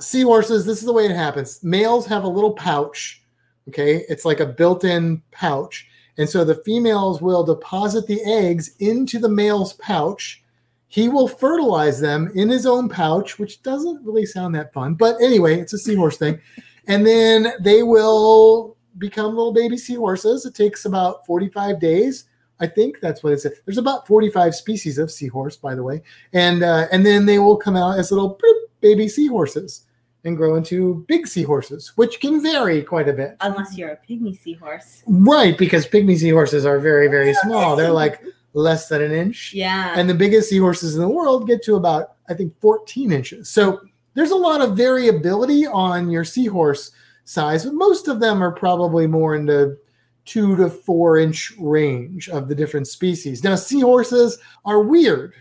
[0.00, 0.64] seahorses.
[0.64, 1.62] This is the way it happens.
[1.62, 3.22] Males have a little pouch.
[3.68, 9.18] Okay, it's like a built-in pouch, and so the females will deposit the eggs into
[9.18, 10.42] the male's pouch.
[10.88, 14.94] He will fertilize them in his own pouch, which doesn't really sound that fun.
[14.94, 16.40] But anyway, it's a seahorse thing.
[16.86, 20.46] And then they will become little baby seahorses.
[20.46, 22.24] It takes about 45 days.
[22.60, 23.52] I think that's what it said.
[23.66, 26.00] There's about 45 species of seahorse, by the way,
[26.32, 28.38] and uh, and then they will come out as little
[28.80, 29.82] baby seahorses
[30.24, 33.36] and grow into big seahorses, which can vary quite a bit.
[33.42, 35.02] Unless you're a pygmy seahorse.
[35.06, 37.76] Right, because pygmy seahorses are very very small.
[37.76, 38.22] They're like
[38.54, 39.92] less than an inch, Yeah.
[39.94, 43.50] and the biggest seahorses in the world get to about I think 14 inches.
[43.50, 43.82] So
[44.16, 46.90] there's a lot of variability on your seahorse
[47.24, 49.78] size, but most of them are probably more in the
[50.24, 53.44] two to four inch range of the different species.
[53.44, 55.34] Now, seahorses are weird.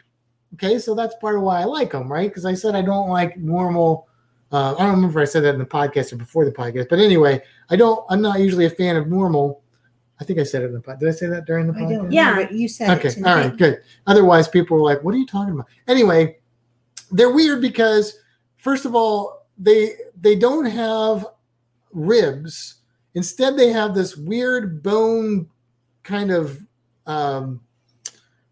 [0.53, 2.29] Okay, so that's part of why I like them, right?
[2.29, 4.07] Because I said I don't like normal.
[4.51, 6.87] Uh, I don't remember if I said that in the podcast or before the podcast,
[6.89, 8.05] but anyway, I don't.
[8.09, 9.63] I'm not usually a fan of normal.
[10.19, 10.99] I think I said it in the podcast.
[10.99, 11.95] Did I say that during the I podcast?
[11.97, 12.29] don't Yeah.
[12.35, 13.81] know, but you said Okay, it all right, good.
[14.07, 16.37] Otherwise, people were like, "What are you talking about?" Anyway,
[17.11, 18.17] they're weird because,
[18.65, 21.27] first of all, they they don't have
[21.93, 22.81] ribs.
[23.13, 25.47] Instead, they have this weird bone
[26.01, 26.59] kind of
[27.05, 27.61] um,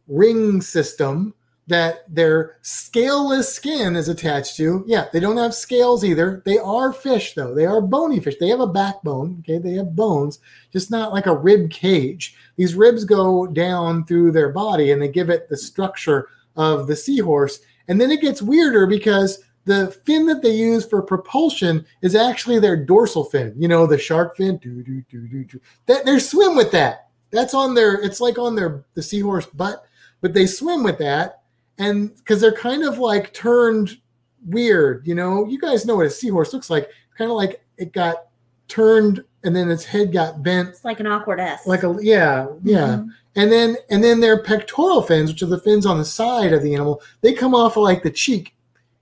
[0.07, 1.33] ring system
[1.65, 4.83] that their scaleless skin is attached to.
[4.85, 6.43] Yeah, they don't have scales either.
[6.45, 7.55] They are fish, though.
[7.55, 8.35] They are bony fish.
[8.39, 9.39] They have a backbone.
[9.39, 10.39] Okay, they have bones,
[10.71, 12.35] just not like a rib cage.
[12.55, 16.95] These ribs go down through their body and they give it the structure of the
[16.95, 17.61] seahorse.
[17.87, 22.59] And then it gets weirder because the fin that they use for propulsion is actually
[22.59, 23.53] their dorsal fin.
[23.57, 24.57] You know, the shark fin.
[24.57, 25.59] Do do do do do.
[25.85, 27.07] That they swim with that.
[27.31, 27.95] That's on their.
[28.01, 29.85] It's like on their the seahorse butt,
[30.21, 31.41] but they swim with that,
[31.77, 33.97] and because they're kind of like turned
[34.45, 35.07] weird.
[35.07, 36.89] You know, you guys know what a seahorse looks like.
[37.17, 38.27] Kind of like it got
[38.67, 41.67] turned and then its head got bent It's like an awkward S.
[41.67, 43.09] like a yeah yeah Mhm.
[43.35, 46.63] and then and then their pectoral fins which are the fins on the side of
[46.63, 48.55] the animal they come off of like the cheek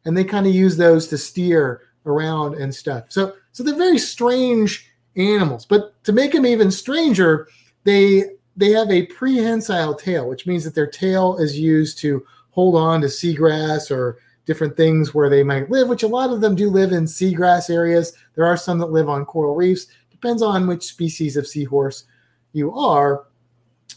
[0.06, 3.06] and they kind of use those to steer around and stuff.
[3.10, 4.88] So so they're very strange
[5.18, 7.48] animals but to make them even stranger
[7.84, 8.24] they
[8.56, 13.02] they have a prehensile tail which means that their tail is used to hold on
[13.02, 16.70] to seagrass or different things where they might live which a lot of them do
[16.70, 18.14] live in seagrass areas.
[18.36, 19.88] There are some that live on coral reefs.
[20.10, 22.06] Depends on which species of seahorse
[22.54, 23.26] you are.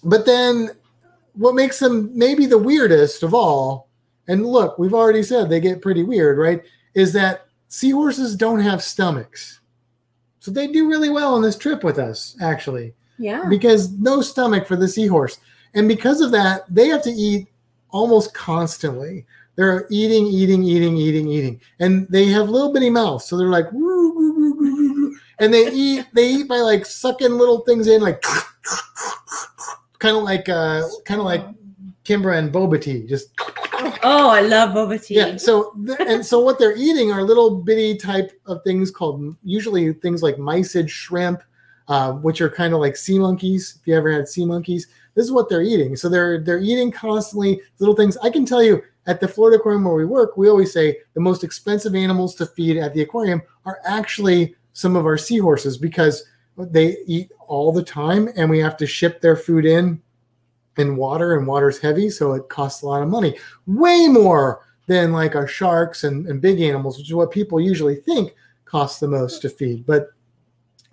[0.03, 0.71] But then
[1.35, 3.84] what makes them maybe the weirdest of all,
[4.29, 6.63] and look, we've already said they get pretty weird, right?
[6.95, 9.61] Is that seahorses don't have stomachs.
[10.41, 13.45] So they do really well on this trip with us, actually, yeah.
[13.49, 15.39] because no stomach for the seahorse.
[15.75, 17.49] And because of that, they have to eat
[17.91, 19.27] almost constantly.
[19.57, 21.61] They're eating, eating, eating, eating, eating.
[21.81, 23.25] And they have little bitty mouths.
[23.25, 26.59] So they're like, "Woo, woo, woo, woo, woo, woo." and they eat, they eat by
[26.59, 28.23] like sucking little things in, like
[29.99, 31.45] kind of like uh kind of like
[32.05, 33.29] Kimbra and Boba tea, just
[34.07, 35.17] Oh, I love boba tea.
[35.17, 35.37] Yeah.
[35.39, 39.95] So th- and so what they're eating are little bitty type of things called usually
[39.95, 41.43] things like mysid shrimp,
[41.89, 43.79] uh, which are kind of like sea monkeys.
[43.81, 45.97] If you ever had sea monkeys, this is what they're eating.
[45.97, 48.19] So they're they're eating constantly little things.
[48.19, 51.21] I can tell you at the Florida aquarium where we work, we always say the
[51.21, 56.25] most expensive animals to feed at the aquarium are actually some of our seahorses because
[56.59, 60.01] they eat all the time and we have to ship their food in
[60.79, 65.13] in water and water's heavy so it costs a lot of money way more than
[65.13, 69.09] like our sharks and, and big animals which is what people usually think costs the
[69.09, 70.09] most to feed but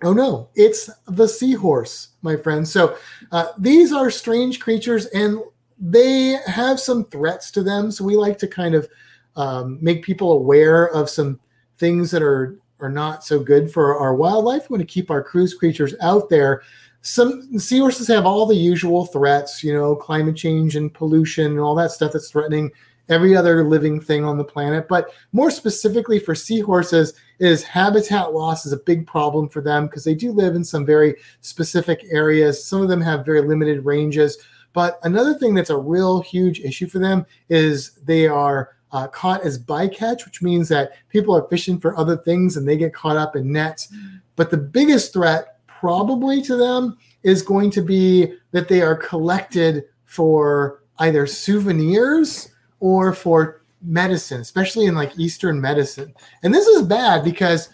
[0.02, 2.96] oh no it's the seahorse my friends so
[3.32, 5.38] uh, these are strange creatures and
[5.78, 8.88] they have some threats to them so we like to kind of
[9.36, 11.40] um, make people aware of some
[11.78, 14.68] things that are are not so good for our wildlife.
[14.68, 16.62] We want to keep our cruise creatures out there.
[17.02, 21.74] Some seahorses have all the usual threats, you know, climate change and pollution and all
[21.74, 22.70] that stuff that's threatening
[23.08, 24.88] every other living thing on the planet.
[24.88, 30.04] But more specifically for seahorses, is habitat loss is a big problem for them because
[30.04, 32.64] they do live in some very specific areas.
[32.64, 34.38] Some of them have very limited ranges.
[34.72, 39.44] But another thing that's a real huge issue for them is they are uh, caught
[39.44, 43.16] as bycatch, which means that people are fishing for other things and they get caught
[43.16, 43.92] up in nets.
[44.36, 49.82] But the biggest threat, probably to them, is going to be that they are collected
[50.04, 56.14] for either souvenirs or for medicine, especially in like Eastern medicine.
[56.44, 57.68] And this is bad because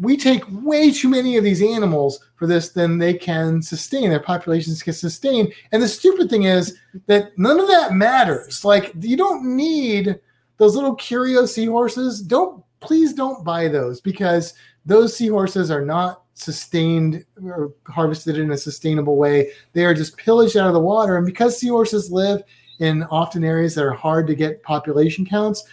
[0.00, 4.10] we take way too many of these animals for this than they can sustain.
[4.10, 5.52] Their populations can sustain.
[5.70, 6.76] And the stupid thing is
[7.06, 8.64] that none of that matters.
[8.64, 10.18] Like, you don't need
[10.56, 14.54] those little curio seahorses don't please don't buy those because
[14.86, 19.50] those seahorses are not sustained or harvested in a sustainable way.
[19.72, 21.16] They are just pillaged out of the water.
[21.16, 22.42] And because seahorses live
[22.78, 25.64] in often areas that are hard to get population counts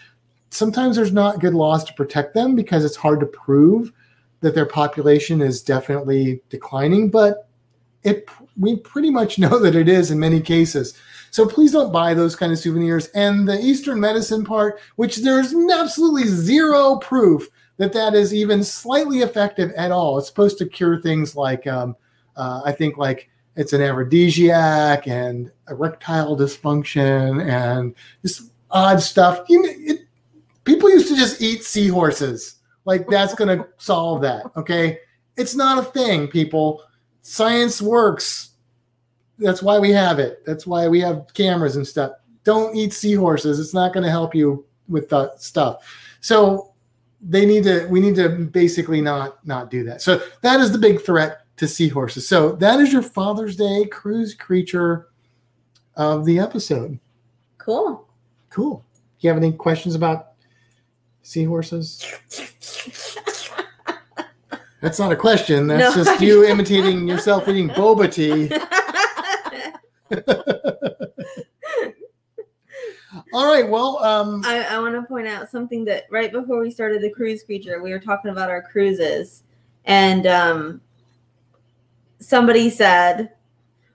[0.56, 3.92] sometimes there's not good laws to protect them because it's hard to prove
[4.42, 7.10] that their population is definitely declining.
[7.10, 7.48] But
[8.04, 10.98] it we pretty much know that it is in many cases.
[11.32, 13.08] So please don't buy those kind of souvenirs.
[13.08, 19.20] And the Eastern medicine part, which there's absolutely zero proof that that is even slightly
[19.20, 20.18] effective at all.
[20.18, 21.96] It's supposed to cure things like, um,
[22.36, 29.42] uh, I think, like it's an aphrodisiac and erectile dysfunction and this odd stuff.
[29.50, 30.08] You know, it,
[30.64, 32.56] people used to just eat seahorses.
[32.86, 34.46] Like that's going to solve that.
[34.56, 35.00] Okay.
[35.38, 36.84] It's not a thing, people.
[37.22, 38.52] Science works
[39.38, 40.46] that's why we have it.
[40.46, 42.14] That's why we have cameras and stuff.
[42.44, 43.60] Don't eat seahorses.
[43.60, 45.84] It's not going to help you with the stuff.
[46.22, 46.74] So
[47.22, 47.88] they need to.
[47.88, 50.02] We need to basically not not do that.
[50.02, 52.28] So that is the big threat to seahorses.
[52.28, 55.08] So that is your Father's Day cruise creature
[55.96, 57.00] of the episode.
[57.58, 58.08] Cool.
[58.50, 58.84] Cool.
[59.20, 60.34] Do you have any questions about
[61.24, 62.06] seahorses?
[64.82, 65.68] That's not a question.
[65.68, 66.04] That's No.
[66.04, 68.52] just you imitating yourself eating boba tea.
[73.36, 73.70] All right.
[73.70, 77.10] Well, um, I, I want to point out something that right before we started the
[77.10, 79.44] cruise creature, we were talking about our cruises,
[79.84, 80.80] and um,
[82.20, 83.34] somebody said,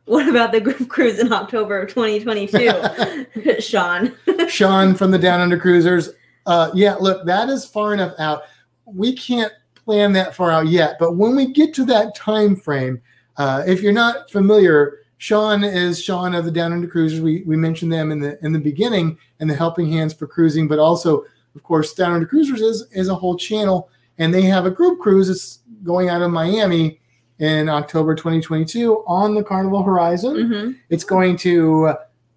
[0.04, 4.14] "What about the group cruise in October of 2022?" Sean,
[4.48, 6.10] Sean from the Down Under Cruisers.
[6.44, 8.42] Uh, yeah, look, that is far enough out.
[8.84, 13.00] We can't plan that far out yet, but when we get to that time frame,
[13.38, 17.20] uh, if you're not familiar, Sean is Sean of the Down Under Cruisers.
[17.20, 20.66] We we mentioned them in the in the beginning and the Helping Hands for Cruising,
[20.66, 24.64] but also, of course, Down Under Cruisers is is a whole channel, and they have
[24.64, 27.00] a group cruise that's going out of Miami
[27.38, 30.36] in October 2022 on the Carnival Horizon.
[30.36, 30.76] Mhm.
[30.88, 31.92] It's going to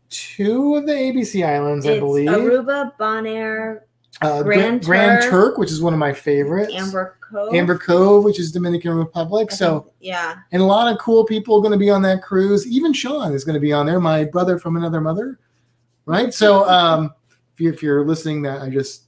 [0.09, 2.27] two of the ABC islands, I believe.
[2.27, 3.79] Aruba, Bonaire,
[4.21, 6.71] uh, Grand Grand, Turk, Turk, which is one of my favorites.
[6.75, 7.53] Amber Cove.
[7.53, 9.49] Amber Cove, which is Dominican Republic.
[9.51, 12.01] I So, think- yeah, and a lot of cool people are going to be on
[12.03, 12.67] that cruise.
[12.67, 13.99] Even Sean is going to be on there.
[13.99, 15.39] My brother from another mother,
[16.05, 16.33] right?
[16.33, 17.13] So, um,
[17.53, 19.03] if, you, if you're listening, that I just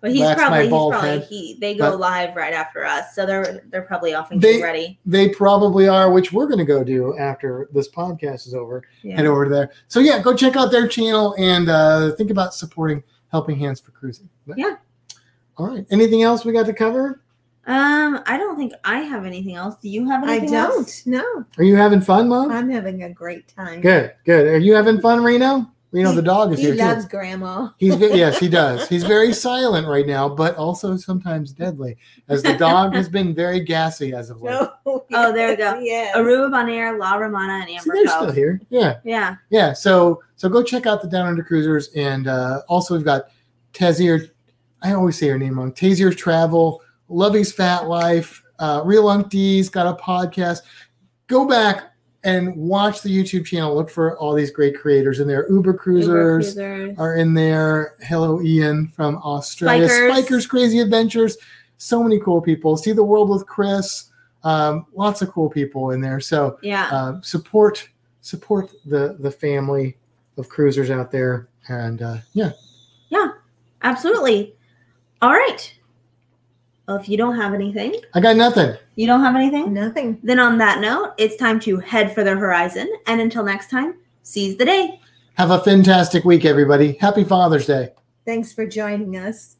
[0.00, 1.26] but he's probably he's probably head.
[1.28, 1.58] he.
[1.60, 4.62] They go But- live right after us, so they're they're probably off and They- getting
[4.64, 4.98] ready.
[5.04, 8.82] they probably are, which we're going to go do after this podcast is over.
[9.02, 9.16] Yeah.
[9.16, 9.70] Head over there.
[9.88, 13.02] So yeah, go check out their channel and uh, think about supporting
[13.32, 14.28] Helping Hands for Cruising.
[14.46, 14.76] But- Yeah.
[15.56, 15.86] All right.
[15.90, 17.20] Anything else we got to cover?
[17.66, 19.76] Um, I don't think I have anything else.
[19.82, 20.78] Do you have anything I don't.
[20.78, 21.06] else?
[21.06, 22.50] No, Are you having fun, Mom?
[22.50, 23.80] I'm having a great time.
[23.82, 24.46] Good, good.
[24.46, 25.70] Are you having fun, Reno?
[25.92, 27.10] You know the dog is He here He loves too.
[27.10, 27.70] grandma.
[27.78, 28.88] He's yes, he does.
[28.88, 31.96] He's very silent right now, but also sometimes deadly,
[32.28, 34.52] as the dog has been very gassy as of late.
[34.52, 34.72] No.
[35.12, 35.76] Oh, there we go.
[35.80, 38.60] Yeah, Aruba Bonaire, La Romana, and See, Amber they're still here.
[38.70, 39.34] Yeah, Yeah.
[39.50, 39.72] yeah.
[39.72, 43.24] So so go check out the Down Under Cruisers, and uh, also we've got
[43.72, 44.30] Tazier.
[44.82, 45.72] I always say her name wrong.
[45.72, 50.60] Tazier Travel, Lovey's Fat Life, uh, Real Unk D's got a podcast.
[51.26, 51.89] Go back
[52.24, 53.74] and watch the YouTube channel.
[53.74, 55.42] Look for all these great creators in there.
[55.48, 56.98] Uber Uber Cruisers Cruisers.
[56.98, 57.94] are in there.
[58.02, 59.88] Hello, Ian from Australia.
[59.88, 60.12] Spikers.
[60.16, 61.36] Spikers Crazy Adventures.
[61.78, 62.76] So many cool people.
[62.76, 64.06] See the World with Chris.
[64.44, 66.20] Um, lots of cool people in there.
[66.20, 66.88] So Yeah.
[66.92, 67.88] uh, support
[68.22, 69.96] support the the family
[70.36, 71.48] of cruisers out there.
[71.68, 72.52] And uh, yeah,
[73.08, 73.28] yeah,
[73.82, 74.54] Absolutely.
[75.22, 75.74] All right.
[76.90, 78.76] Well, if you don't have anything, I got nothing.
[78.96, 79.72] you don't have anything?
[79.72, 80.18] Nothing.
[80.24, 82.92] Then on that note, it's time to head for the horizon.
[83.06, 85.00] And until next time, seize the day.
[85.34, 86.94] Have a fantastic week, everybody.
[86.94, 87.90] Happy Father's Day.
[88.26, 89.54] Thanks for joining us.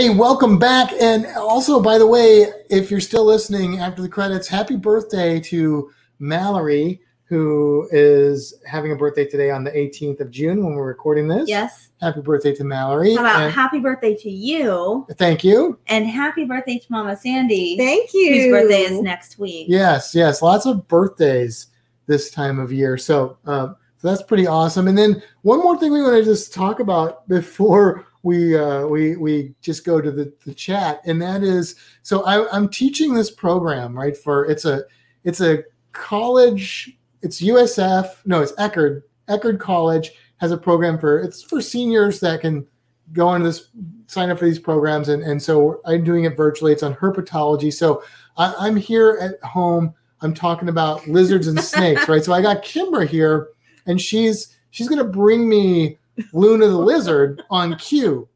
[0.00, 0.94] Hey, welcome back.
[0.98, 5.92] And also, by the way, if you're still listening after the credits, happy birthday to
[6.18, 11.28] Mallory, who is having a birthday today on the 18th of June when we're recording
[11.28, 11.50] this.
[11.50, 11.90] Yes.
[12.00, 13.14] Happy birthday to Mallory.
[13.14, 15.78] How about And happy birthday to you thank you.
[15.88, 18.32] and happy birthday to Mama Sandy, Thank you.
[18.32, 19.66] whose birthday is next week.
[19.68, 21.66] Yes, yes, lots of birthdays
[22.06, 22.96] this time of year.
[22.96, 24.88] So, um, so that's pretty awesome.
[24.88, 29.16] And then one more thing we want to just talk about before we uh, we
[29.16, 33.30] we just go to the, the chat, and that is so I, I'm teaching this
[33.30, 34.84] program right for it's a
[35.24, 41.42] it's a college it's USF no it's Eckerd Eckerd College has a program for it's
[41.42, 42.66] for seniors that can
[43.12, 43.68] go into this
[44.06, 46.72] sign up for these programs and and so I'm doing it virtually.
[46.72, 47.72] It's on herpetology.
[47.72, 48.02] So
[48.36, 49.94] I, I'm here at home.
[50.22, 52.22] I'm talking about lizards and snakes, right?
[52.22, 53.48] So I got Kimber here,
[53.86, 55.98] and she's she's gonna bring me
[56.32, 58.28] Luna the lizard on cue,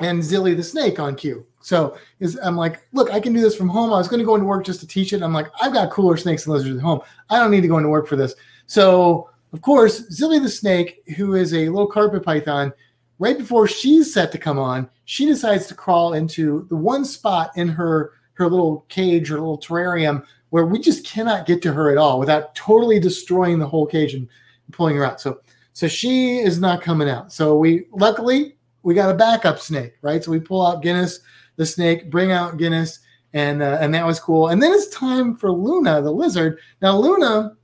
[0.00, 1.46] and Zilly the snake on cue.
[1.60, 3.92] So is I'm like, look, I can do this from home.
[3.92, 5.22] I was gonna go into work just to teach it.
[5.22, 7.00] I'm like, I've got cooler snakes and lizards at home.
[7.28, 8.34] I don't need to go into work for this.
[8.66, 12.72] So of course, Zilly the snake, who is a little carpet python,
[13.18, 17.50] right before she's set to come on, she decides to crawl into the one spot
[17.56, 21.90] in her her little cage or little terrarium where we just cannot get to her
[21.90, 24.26] at all without totally destroying the whole cage and
[24.72, 25.20] pulling her out.
[25.20, 25.40] So
[25.80, 27.32] so she is not coming out.
[27.32, 30.22] So we luckily we got a backup snake, right?
[30.22, 31.20] So we pull out Guinness,
[31.56, 32.98] the snake, bring out Guinness,
[33.32, 34.48] and uh, and that was cool.
[34.48, 36.58] And then it's time for Luna, the lizard.
[36.82, 37.56] Now Luna,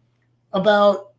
[0.55, 1.11] about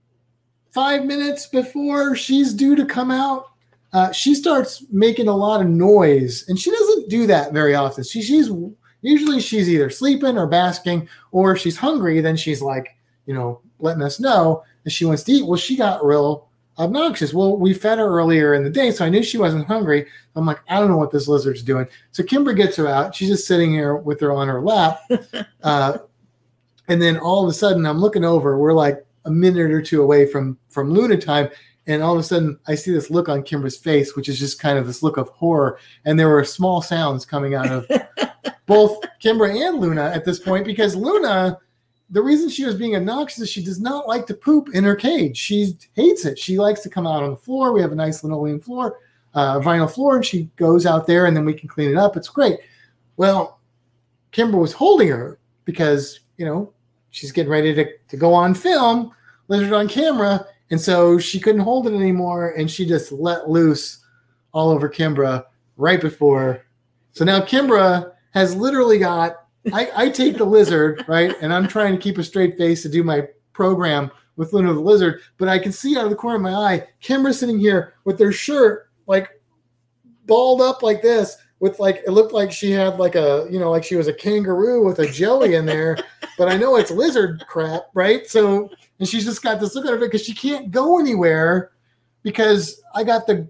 [0.74, 3.46] five minutes before she's due to come out,
[3.94, 8.06] uh, she starts making a lot of noise, and she doesn't do that very often.
[8.06, 8.50] She, she's
[9.02, 13.62] usually she's either sleeping or basking, or if she's hungry, then she's like, you know,
[13.78, 15.46] letting us know that she wants to eat.
[15.46, 16.47] Well, she got real
[16.78, 17.34] obnoxious.
[17.34, 20.06] Well, we fed her earlier in the day, so I knew she wasn't hungry.
[20.36, 21.88] I'm like, I don't know what this lizard's doing.
[22.12, 23.16] So Kimber gets her out.
[23.16, 25.00] She's just sitting here with her on her lap.
[25.64, 25.98] uh,
[26.88, 28.58] and then all of a sudden, I'm looking over.
[28.58, 31.50] We're like a minute or two away from from Luna time,
[31.88, 34.60] and all of a sudden, I see this look on Kimber's face, which is just
[34.60, 35.80] kind of this look of horror.
[36.06, 37.88] And there were small sounds coming out of
[38.66, 41.58] both Kimber and Luna at this point because Luna,
[42.10, 44.96] the reason she was being obnoxious is she does not like to poop in her
[44.96, 45.38] cage.
[45.38, 46.40] She hates it.
[46.40, 47.74] She likes to come out on the floor.
[47.74, 49.00] We have a nice linoleum floor,
[49.34, 52.16] uh, vinyl floor, and she goes out there and then we can clean it up.
[52.16, 52.60] It's great.
[53.18, 53.60] Well,
[54.32, 56.72] Kimber was holding her because, you know,
[57.10, 59.12] she's getting ready to, to go on film,
[59.50, 60.46] lizard on camera.
[60.70, 62.52] And so she couldn't hold it anymore.
[62.52, 64.06] And she just let loose
[64.54, 65.44] all over Kimbra
[65.76, 66.66] right before.
[67.12, 71.36] So now Kimbra has literally got I, I take the lizard, right?
[71.42, 74.80] And I'm trying to keep a straight face to do my program with Luna the
[74.80, 77.96] lizard, but I can see out of the corner of my eye, Kimber sitting here
[78.06, 79.30] with their shirt like
[80.26, 83.72] balled up like this, with like it looked like she had like a you know
[83.72, 85.98] like she was a kangaroo with a jelly in there,
[86.38, 88.28] but I know it's lizard crap, right?
[88.28, 91.72] So and she's just got this look at her because she can't go anywhere
[92.22, 93.50] because I got the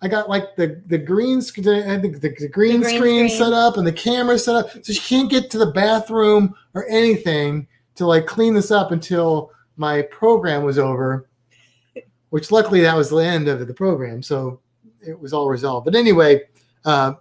[0.00, 3.28] I got like the the green sc- the, I think the, the green, green screen,
[3.28, 3.28] screen.
[3.30, 6.86] set up and the camera set up, so she can't get to the bathroom or
[6.88, 11.28] anything to like clean this up until my program was over.
[12.30, 14.60] Which luckily that was the end of the program, so
[15.00, 15.86] it was all resolved.
[15.86, 16.42] But anyway,
[16.84, 17.14] uh,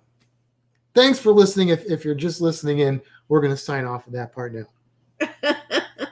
[0.94, 1.70] thanks for listening.
[1.70, 4.66] If if you're just listening in, we're going to sign off of that part now.